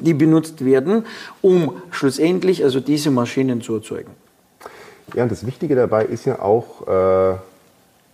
Die 0.00 0.12
benutzt 0.12 0.64
werden, 0.64 1.06
um 1.40 1.80
schlussendlich 1.90 2.62
also 2.62 2.80
diese 2.80 3.10
Maschinen 3.10 3.62
zu 3.62 3.76
erzeugen. 3.76 4.10
Ja, 5.14 5.22
und 5.22 5.32
das 5.32 5.46
Wichtige 5.46 5.74
dabei 5.74 6.04
ist 6.04 6.26
ja 6.26 6.40
auch, 6.40 6.86
äh 6.86 7.36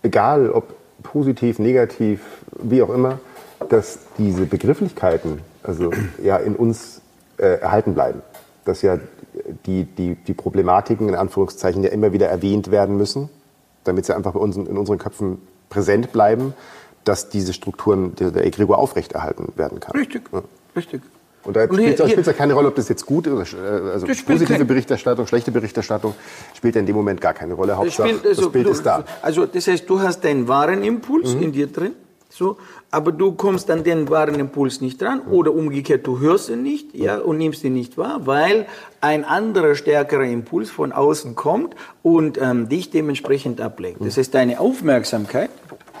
egal 0.03 0.49
ob 0.49 0.75
positiv, 1.03 1.59
negativ, 1.59 2.21
wie 2.51 2.81
auch 2.81 2.89
immer, 2.89 3.19
dass 3.69 3.99
diese 4.17 4.45
Begrifflichkeiten 4.45 5.39
also 5.61 5.91
ja 6.23 6.37
in 6.37 6.55
uns 6.55 7.01
äh, 7.37 7.59
erhalten 7.59 7.93
bleiben. 7.93 8.21
Dass 8.65 8.81
ja 8.81 8.99
die, 9.65 9.85
die, 9.85 10.15
die 10.15 10.33
Problematiken 10.33 11.09
in 11.09 11.15
Anführungszeichen 11.15 11.83
ja 11.83 11.89
immer 11.89 12.13
wieder 12.13 12.27
erwähnt 12.27 12.71
werden 12.71 12.97
müssen, 12.97 13.29
damit 13.83 14.05
sie 14.05 14.15
einfach 14.15 14.33
bei 14.33 14.39
uns 14.39 14.55
in 14.55 14.77
unseren 14.77 14.97
Köpfen 14.97 15.39
präsent 15.69 16.11
bleiben, 16.11 16.53
dass 17.03 17.29
diese 17.29 17.53
Strukturen 17.53 18.15
der, 18.15 18.31
der 18.31 18.45
Egregor 18.45 18.77
aufrechterhalten 18.77 19.53
werden 19.55 19.79
kann. 19.79 19.95
Richtig, 19.95 20.23
ja. 20.31 20.41
richtig. 20.75 21.01
Und 21.43 21.55
da 21.55 21.65
spielt 21.65 21.99
es 21.99 22.25
ja 22.25 22.33
keine 22.33 22.53
Rolle, 22.53 22.69
ob 22.69 22.75
das 22.75 22.87
jetzt 22.89 23.05
gut 23.05 23.27
ist, 23.27 23.53
äh, 23.53 23.57
also 23.57 24.07
positive 24.07 24.65
Berichterstattung, 24.65 25.27
schlechte 25.27 25.51
Berichterstattung, 25.51 26.15
spielt 26.55 26.75
ja 26.75 26.81
in 26.81 26.87
dem 26.87 26.95
Moment 26.95 27.19
gar 27.19 27.33
keine 27.33 27.53
Rolle. 27.53 27.75
Hauptsache, 27.75 28.09
spielt, 28.09 28.25
also, 28.25 28.43
das 28.43 28.51
Bild 28.51 28.65
du, 28.67 28.71
ist 28.71 28.85
da. 28.85 29.03
Also 29.21 29.45
das 29.45 29.67
heißt, 29.67 29.89
du 29.89 29.99
hast 29.99 30.23
deinen 30.23 30.47
wahren 30.47 30.83
Impuls 30.83 31.35
mhm. 31.35 31.43
in 31.43 31.51
dir 31.51 31.67
drin, 31.67 31.93
so, 32.29 32.57
aber 32.89 33.11
du 33.11 33.33
kommst 33.33 33.69
an 33.69 33.83
den 33.83 34.09
wahren 34.09 34.35
Impuls 34.35 34.79
nicht 34.79 35.01
dran 35.01 35.21
mhm. 35.25 35.33
oder 35.33 35.53
umgekehrt, 35.53 36.07
du 36.07 36.19
hörst 36.19 36.49
ihn 36.49 36.63
nicht 36.63 36.95
ja, 36.95 37.17
und 37.17 37.37
nimmst 37.37 37.63
ihn 37.63 37.73
nicht 37.73 37.97
wahr, 37.97 38.21
weil 38.25 38.65
ein 39.01 39.25
anderer, 39.25 39.75
stärkerer 39.75 40.23
Impuls 40.23 40.69
von 40.69 40.93
außen 40.93 41.35
kommt 41.35 41.75
und 42.01 42.39
ähm, 42.41 42.69
dich 42.69 42.89
dementsprechend 42.89 43.59
ablenkt. 43.59 43.99
Das 44.03 44.17
heißt, 44.17 44.33
deine 44.33 44.59
Aufmerksamkeit 44.59 45.49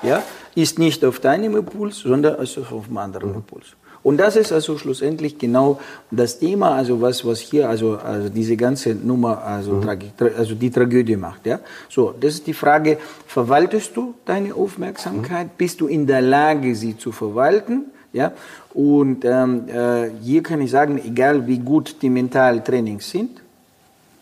ja, 0.03 0.23
ist 0.55 0.79
nicht 0.79 1.03
auf 1.03 1.19
deinem 1.19 1.55
Impuls, 1.55 1.99
sondern 1.99 2.35
also 2.35 2.61
auf 2.61 2.87
einem 2.87 2.97
anderen 2.97 3.29
mhm. 3.29 3.35
Impuls. 3.35 3.75
Und 4.03 4.17
das 4.17 4.35
ist 4.35 4.51
also 4.51 4.77
schlussendlich 4.77 5.37
genau 5.37 5.79
das 6.11 6.37
Thema, 6.37 6.75
also 6.75 7.01
was, 7.01 7.25
was 7.25 7.39
hier, 7.39 7.69
also, 7.69 7.95
also 7.97 8.27
diese 8.29 8.57
ganze 8.57 8.93
Nummer, 8.93 9.43
also, 9.43 9.73
mhm. 9.75 9.99
also 10.37 10.55
die 10.55 10.69
Tragödie 10.69 11.15
macht, 11.15 11.45
ja. 11.45 11.59
So, 11.89 12.13
das 12.19 12.35
ist 12.35 12.47
die 12.47 12.53
Frage, 12.53 12.97
verwaltest 13.25 13.95
du 13.95 14.13
deine 14.25 14.53
Aufmerksamkeit? 14.53 15.47
Mhm. 15.47 15.51
Bist 15.57 15.79
du 15.79 15.87
in 15.87 16.05
der 16.05 16.21
Lage, 16.21 16.75
sie 16.75 16.97
zu 16.97 17.11
verwalten? 17.11 17.85
Ja, 18.11 18.31
und 18.75 19.25
ähm, 19.25 19.67
äh, 19.67 20.11
hier 20.21 20.43
kann 20.43 20.61
ich 20.61 20.69
sagen, 20.69 21.01
egal 21.03 21.47
wie 21.47 21.57
gut 21.57 21.95
die 22.03 22.11
Mentaltrainings 22.11 23.09
sind, 23.09 23.41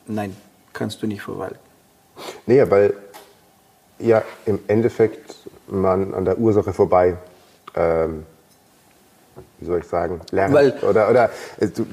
nein, 0.08 0.34
kannst 0.72 1.04
du 1.04 1.08
nicht 1.08 1.22
verwalten. 1.22 1.60
Nee, 2.46 2.64
weil 2.70 2.94
ja 4.00 4.24
im 4.46 4.60
Endeffekt 4.68 5.36
man 5.68 6.14
an 6.14 6.24
der 6.24 6.38
Ursache 6.40 6.72
vorbei 6.72 7.18
ähm, 7.76 8.26
wie 9.60 9.66
soll 9.66 9.80
ich 9.80 9.88
sagen, 9.88 10.22
lernen. 10.32 10.54
Weil 10.54 10.74
oder, 10.82 11.10
oder 11.10 11.30
äh, 11.60 11.68
du, 11.68 11.86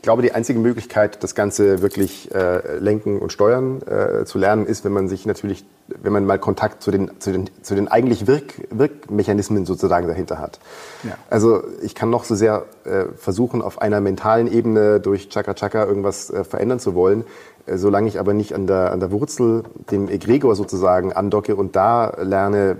ich 0.00 0.02
glaube, 0.02 0.22
die 0.22 0.32
einzige 0.32 0.58
Möglichkeit, 0.58 1.22
das 1.22 1.34
Ganze 1.34 1.82
wirklich 1.82 2.34
äh, 2.34 2.78
lenken 2.78 3.18
und 3.18 3.34
steuern 3.34 3.82
äh, 3.82 4.24
zu 4.24 4.38
lernen, 4.38 4.64
ist, 4.64 4.82
wenn 4.82 4.92
man 4.92 5.10
sich 5.10 5.26
natürlich, 5.26 5.66
wenn 5.88 6.14
man 6.14 6.24
mal 6.24 6.38
Kontakt 6.38 6.82
zu 6.82 6.90
den, 6.90 7.10
zu 7.20 7.32
den, 7.32 7.50
zu 7.60 7.74
den 7.74 7.86
eigentlich 7.86 8.26
Wirk, 8.26 8.66
Wirkmechanismen 8.70 9.66
sozusagen 9.66 10.08
dahinter 10.08 10.38
hat. 10.38 10.58
Ja. 11.02 11.18
Also 11.28 11.62
ich 11.82 11.94
kann 11.94 12.08
noch 12.08 12.24
so 12.24 12.34
sehr 12.34 12.64
äh, 12.84 13.12
versuchen, 13.14 13.60
auf 13.60 13.82
einer 13.82 14.00
mentalen 14.00 14.50
Ebene 14.50 15.00
durch 15.00 15.28
Chaka 15.28 15.52
Chaka 15.52 15.84
irgendwas 15.84 16.30
äh, 16.30 16.44
verändern 16.44 16.80
zu 16.80 16.94
wollen, 16.94 17.24
äh, 17.66 17.76
solange 17.76 18.08
ich 18.08 18.18
aber 18.18 18.32
nicht 18.32 18.54
an 18.54 18.66
der, 18.66 18.92
an 18.92 19.00
der 19.00 19.10
Wurzel, 19.10 19.64
dem 19.90 20.08
Egregor 20.08 20.56
sozusagen 20.56 21.12
andocke 21.12 21.56
und 21.56 21.76
da 21.76 22.16
lerne, 22.22 22.78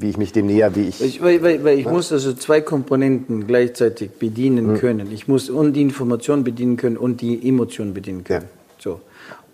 wie 0.00 0.10
ich 0.10 0.16
mich 0.16 0.32
dem 0.32 0.46
näher, 0.46 0.74
wie 0.74 0.88
ich. 0.88 1.00
ich 1.00 1.22
weil, 1.22 1.42
weil, 1.42 1.64
weil 1.64 1.78
ich 1.78 1.86
ja? 1.86 1.92
muss 1.92 2.12
also 2.12 2.32
zwei 2.32 2.60
Komponenten 2.60 3.46
gleichzeitig 3.46 4.10
bedienen 4.12 4.72
mhm. 4.72 4.78
können. 4.78 5.12
Ich 5.12 5.28
muss 5.28 5.50
und 5.50 5.72
die 5.74 5.82
Information 5.82 6.44
bedienen 6.44 6.76
können 6.76 6.96
und 6.96 7.20
die 7.20 7.48
Emotion 7.48 7.94
bedienen 7.94 8.24
können. 8.24 8.44
Ja. 8.44 8.82
So. 8.82 9.00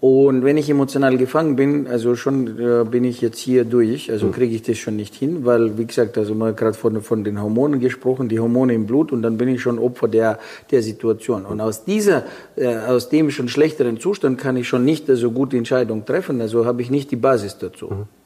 Und 0.01 0.45
wenn 0.45 0.59
ich 0.59 0.69
emotional 0.69 1.17
gefangen 1.17 1.57
bin, 1.57 1.87
also 1.87 2.15
schon 2.15 2.61
äh, 2.61 2.85
bin 2.85 3.05
ich 3.05 3.23
jetzt 3.23 3.39
hier 3.39 3.65
durch, 3.65 4.11
also 4.13 4.27
mhm. 4.27 4.33
kriege 4.33 4.55
ich 4.55 4.61
das 4.61 4.77
schon 4.77 4.97
nicht 4.97 5.15
hin, 5.15 5.47
weil, 5.47 5.79
wie 5.79 5.87
gesagt, 5.87 6.19
also 6.19 6.35
mal 6.35 6.53
gerade 6.53 6.77
von, 6.77 7.01
von 7.01 7.25
den 7.25 7.41
Hormonen 7.41 7.81
gesprochen, 7.81 8.29
die 8.29 8.39
Hormone 8.39 8.75
im 8.75 8.85
Blut 8.87 9.13
und 9.13 9.23
dann 9.23 9.39
bin 9.39 9.49
ich 9.49 9.63
schon 9.63 9.79
Opfer 9.79 10.09
der, 10.09 10.39
der 10.71 10.83
Situation. 10.83 11.47
Und 11.47 11.63
aus 11.63 11.87
dieser, 11.87 12.25
äh, 12.57 12.77
aus 12.77 13.09
dem 13.09 13.31
schon 13.31 13.49
schlechteren 13.49 13.99
Zustand 13.99 14.37
kann 14.37 14.59
ich 14.59 14.69
schon 14.69 14.85
nicht 14.85 15.07
so 15.07 15.13
also 15.13 15.31
gute 15.31 15.57
Entscheidungen 15.57 16.05
treffen, 16.05 16.39
also 16.43 16.67
habe 16.67 16.83
ich 16.83 16.91
nicht 16.91 17.11
die 17.11 17.17
Basis 17.17 17.57
dazu. 17.57 17.87
Mhm. 17.87 18.24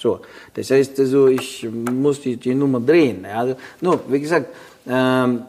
So, 0.00 0.20
das 0.54 0.70
heißt 0.70 0.98
also, 1.00 1.28
ich 1.28 1.68
muss 1.70 2.22
die, 2.22 2.38
die 2.38 2.54
Nummer 2.54 2.80
drehen. 2.80 3.26
Also, 3.26 3.54
no, 3.82 4.00
wie 4.08 4.20
gesagt, 4.20 4.46
ähm, 4.88 5.42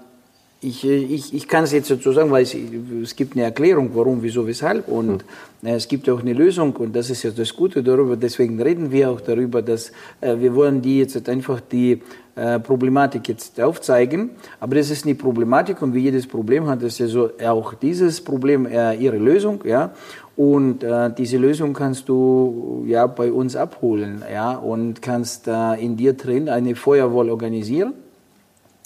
ich, 0.63 0.88
ich, 0.88 1.34
ich 1.34 1.47
kann 1.47 1.63
es 1.63 1.71
jetzt 1.71 1.89
dazu 1.89 2.12
sagen, 2.12 2.30
weil 2.30 2.43
es, 2.43 2.56
es 3.04 3.15
gibt 3.15 3.34
eine 3.34 3.43
Erklärung, 3.43 3.89
warum, 3.95 4.21
wieso, 4.21 4.45
weshalb 4.45 4.88
und 4.88 5.26
mhm. 5.62 5.67
äh, 5.67 5.74
es 5.74 5.88
gibt 5.88 6.08
auch 6.08 6.21
eine 6.21 6.34
Lösung 6.34 6.76
und 6.76 6.95
das 6.95 7.10
ist 7.10 7.24
ja 7.24 7.32
das 7.32 7.56
Gute 7.56 7.82
darüber. 7.82 8.15
Deswegen 8.15 8.62
reden 8.62 8.91
wir 8.91 9.10
auch 9.10 9.21
darüber, 9.21 9.63
dass 9.63 9.91
äh, 10.21 10.38
wir 10.38 10.54
wollen 10.54 10.84
die 10.84 11.00
jetzt 11.00 11.28
einfach 11.28 11.62
die 11.62 12.04
äh, 12.36 12.60
Problematik 12.60 13.28
jetzt 13.28 13.60
aufzeigen. 13.60 14.30
Aber 14.60 14.76
das 14.76 14.91
ist 14.91 15.04
eine 15.04 15.15
Problematik 15.15 15.82
und 15.82 15.95
wie 15.95 16.02
jedes 16.02 16.28
Problem 16.28 16.67
hat 16.67 16.84
es 16.84 17.00
ja 17.00 17.08
so 17.08 17.32
auch 17.43 17.74
dieses 17.74 18.21
Problem 18.21 18.67
äh, 18.67 18.93
ihre 18.95 19.17
Lösung, 19.17 19.62
ja. 19.65 19.93
Und 20.38 20.84
äh, 20.84 21.12
diese 21.15 21.38
Lösung 21.38 21.74
kannst 21.74 22.08
du 22.08 22.86
ja 22.88 23.06
bei 23.08 23.32
uns 23.32 23.56
abholen, 23.56 24.24
ja, 24.32 24.54
und 24.54 25.02
kannst 25.02 25.47
äh, 25.47 25.74
in 25.84 25.97
dir 25.97 26.13
drin 26.13 26.50
eine 26.50 26.76
Feuerwehr 26.76 27.32
organisieren, 27.32 27.93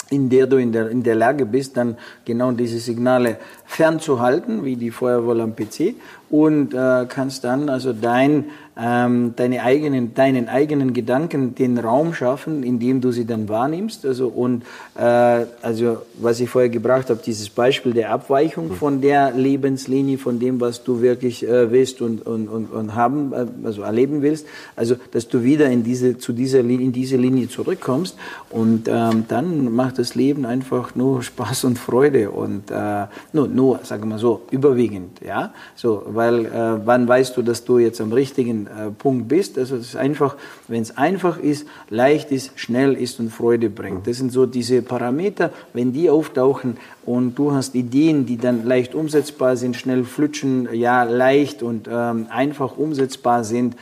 in 0.09 0.29
der 0.29 0.47
du 0.47 0.57
in 0.57 0.71
der, 0.71 0.89
in 0.89 1.03
der 1.03 1.15
Lage 1.15 1.45
bist, 1.45 1.77
dann 1.77 1.97
genau 2.25 2.51
diese 2.51 2.79
Signale 2.79 3.37
fernzuhalten, 3.65 4.63
wie 4.63 4.75
die 4.75 4.91
Feuerwehr 4.91 5.43
am 5.43 5.55
PC, 5.55 5.95
und 6.29 6.73
äh, 6.73 7.05
kannst 7.07 7.43
dann 7.43 7.69
also 7.69 7.93
dein 7.93 8.45
ähm, 8.77 9.33
deine 9.35 9.63
eigenen, 9.63 10.13
deinen 10.13 10.49
eigenen 10.49 10.93
Gedanken 10.93 11.55
den 11.55 11.77
Raum 11.77 12.13
schaffen, 12.13 12.63
in 12.63 12.79
dem 12.79 12.99
du 12.99 13.11
sie 13.11 13.25
dann 13.25 13.47
wahrnimmst. 13.47 14.05
Also, 14.05 14.27
und 14.27 14.63
äh, 14.95 15.45
also 15.61 15.97
was 16.15 16.39
ich 16.39 16.49
vorher 16.49 16.69
gebracht 16.69 17.09
habe, 17.09 17.21
dieses 17.25 17.49
Beispiel 17.49 17.93
der 17.93 18.11
Abweichung 18.11 18.71
von 18.71 19.01
der 19.01 19.31
Lebenslinie, 19.31 20.17
von 20.17 20.39
dem, 20.39 20.59
was 20.59 20.83
du 20.83 21.01
wirklich 21.01 21.47
äh, 21.47 21.71
willst 21.71 22.01
und, 22.01 22.25
und, 22.25 22.49
und, 22.49 22.71
und 22.71 22.95
haben, 22.95 23.31
äh, 23.31 23.45
also 23.63 23.83
erleben 23.83 24.21
willst. 24.21 24.45
Also, 24.75 24.95
dass 25.11 25.27
du 25.29 25.43
wieder 25.43 25.67
in 25.67 25.83
diese, 25.83 26.17
zu 26.17 26.33
dieser, 26.33 26.59
in 26.59 26.91
diese 26.91 27.15
Linie 27.15 27.47
zurückkommst. 27.47 28.17
Und 28.49 28.89
ähm, 28.89 29.25
dann 29.27 29.73
macht 29.73 29.99
das 29.99 30.15
Leben 30.15 30.45
einfach 30.45 30.95
nur 30.95 31.23
Spaß 31.23 31.63
und 31.63 31.79
Freude 31.79 32.31
und 32.31 32.71
äh, 32.71 33.05
nur, 33.31 33.47
nur, 33.47 33.79
sagen 33.83 34.03
wir 34.03 34.07
mal 34.07 34.19
so, 34.19 34.41
überwiegend. 34.51 35.21
Ja, 35.25 35.53
so, 35.75 36.03
weil 36.07 36.45
äh, 36.45 36.85
wann 36.85 37.07
weißt 37.07 37.37
du, 37.37 37.41
dass 37.41 37.63
du 37.63 37.79
jetzt 37.79 38.01
am 38.01 38.11
richtigen 38.11 38.64
äh, 38.67 38.91
Punkt 38.91 39.27
bist. 39.27 39.57
Also 39.57 39.75
es 39.75 39.87
ist 39.87 39.95
einfach, 39.95 40.35
wenn 40.67 40.81
es 40.81 40.97
einfach 40.97 41.37
ist, 41.37 41.67
leicht 41.89 42.31
ist, 42.31 42.51
schnell 42.55 42.93
ist 42.93 43.19
und 43.19 43.31
Freude 43.31 43.69
bringt. 43.69 44.07
Das 44.07 44.17
sind 44.17 44.31
so 44.31 44.45
diese 44.45 44.81
Parameter, 44.81 45.51
wenn 45.73 45.93
die 45.93 46.09
auftauchen 46.09 46.77
und 47.05 47.35
du 47.35 47.51
hast 47.51 47.75
Ideen, 47.75 48.25
die 48.25 48.37
dann 48.37 48.65
leicht 48.65 48.95
umsetzbar 48.95 49.57
sind, 49.57 49.75
schnell 49.75 50.03
flutschen, 50.03 50.67
ja 50.73 51.03
leicht 51.03 51.61
und 51.63 51.87
ähm, 51.91 52.27
einfach 52.29 52.77
umsetzbar 52.77 53.43
sind, 53.43 53.75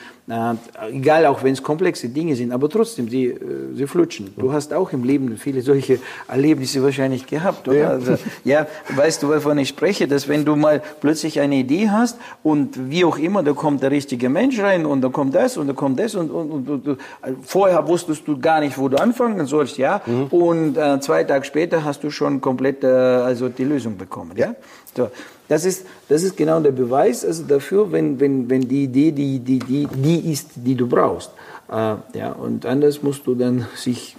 egal, 0.90 1.26
auch 1.26 1.44
wenn 1.44 1.52
es 1.52 1.62
komplexe 1.62 2.08
Dinge 2.08 2.36
sind, 2.36 2.54
aber 2.54 2.70
trotzdem, 2.70 3.10
sie, 3.10 3.26
äh, 3.26 3.38
sie 3.76 3.88
flutschen. 3.88 4.34
Du 4.38 4.54
hast 4.54 4.74
auch 4.74 4.94
im 4.94 5.04
Leben 5.04 5.36
viele 5.38 5.62
solche 5.62 6.00
Erlebnisse 6.30 6.82
wahrscheinlich 6.82 7.28
gehabt, 7.28 7.68
oder? 7.68 7.78
Ja. 7.78 7.90
Also, 7.90 8.16
ja, 8.46 8.68
weißt 8.96 9.24
du, 9.24 9.30
wovon 9.30 9.58
ich 9.58 9.70
spreche, 9.70 10.08
dass 10.08 10.30
wenn 10.30 10.46
du 10.46 10.56
mal 10.56 10.82
plötzlich 11.02 11.42
eine 11.42 11.56
Idee 11.56 11.90
hast 11.90 12.18
und 12.42 12.90
wie 12.90 13.04
auch 13.04 13.18
immer, 13.18 13.44
da 13.44 13.52
kommt 13.52 13.84
der 13.84 13.92
richtige 13.92 14.30
Mensch 14.30 14.60
rein 14.60 14.86
und 14.86 15.02
da 15.02 15.10
kommt 15.10 15.36
das 15.36 15.58
und 15.58 15.68
da 15.68 15.74
kommt 15.74 16.00
das 16.00 16.16
und, 16.16 16.32
und, 16.32 16.70
und, 16.70 16.88
und 16.88 17.00
vorher 17.44 17.86
wusstest 17.86 18.26
du 18.26 18.40
gar 18.40 18.62
nicht, 18.62 18.78
wo 18.78 18.88
du 18.88 18.98
anfangen 18.98 19.46
sollst, 19.46 19.78
ja, 19.78 20.02
mhm. 20.06 20.28
und 20.28 20.78
äh, 20.78 21.02
zwei 21.02 21.26
Tage 21.26 21.44
später 21.44 21.84
hast 21.84 22.02
du 22.04 22.10
schon 22.10 22.40
komplett 22.40 22.84
äh, 22.84 22.88
also 22.88 23.50
die 23.50 23.66
Lösung 23.66 23.98
bekommen, 23.98 24.38
ja. 24.38 24.56
So. 24.96 25.10
Das 25.48 25.66
ist, 25.66 25.86
das 26.10 26.24
ist 26.24 26.38
genau 26.38 26.60
der 26.60 26.72
Beweis 26.72 27.26
also 27.26 27.44
dafür, 27.44 27.92
wenn, 27.92 28.20
wenn, 28.20 28.50
wenn 28.50 28.62
die 28.62 28.86
Idee 28.86 29.12
die, 29.12 29.40
die, 29.40 29.60
die, 29.60 29.88
die 29.88 30.32
ist, 30.32 30.52
die 30.56 30.76
du 30.76 30.88
brauchst. 30.88 31.32
Äh, 31.70 31.96
ja, 32.14 32.32
und 32.32 32.66
anders 32.66 33.04
musst 33.04 33.28
du 33.28 33.36
dann 33.36 33.68
sich 33.76 34.16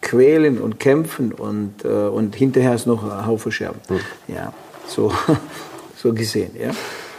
quälen 0.00 0.60
und 0.60 0.78
kämpfen 0.78 1.32
und, 1.32 1.84
äh, 1.84 1.88
und 1.88 2.36
hinterher 2.36 2.74
ist 2.74 2.86
noch 2.86 3.02
ein 3.02 3.26
Haufen 3.26 3.50
Scherben. 3.50 3.80
Mhm. 3.88 4.34
Ja, 4.34 4.52
so, 4.86 5.12
so 5.96 6.12
gesehen. 6.12 6.50
Ja. 6.58 6.70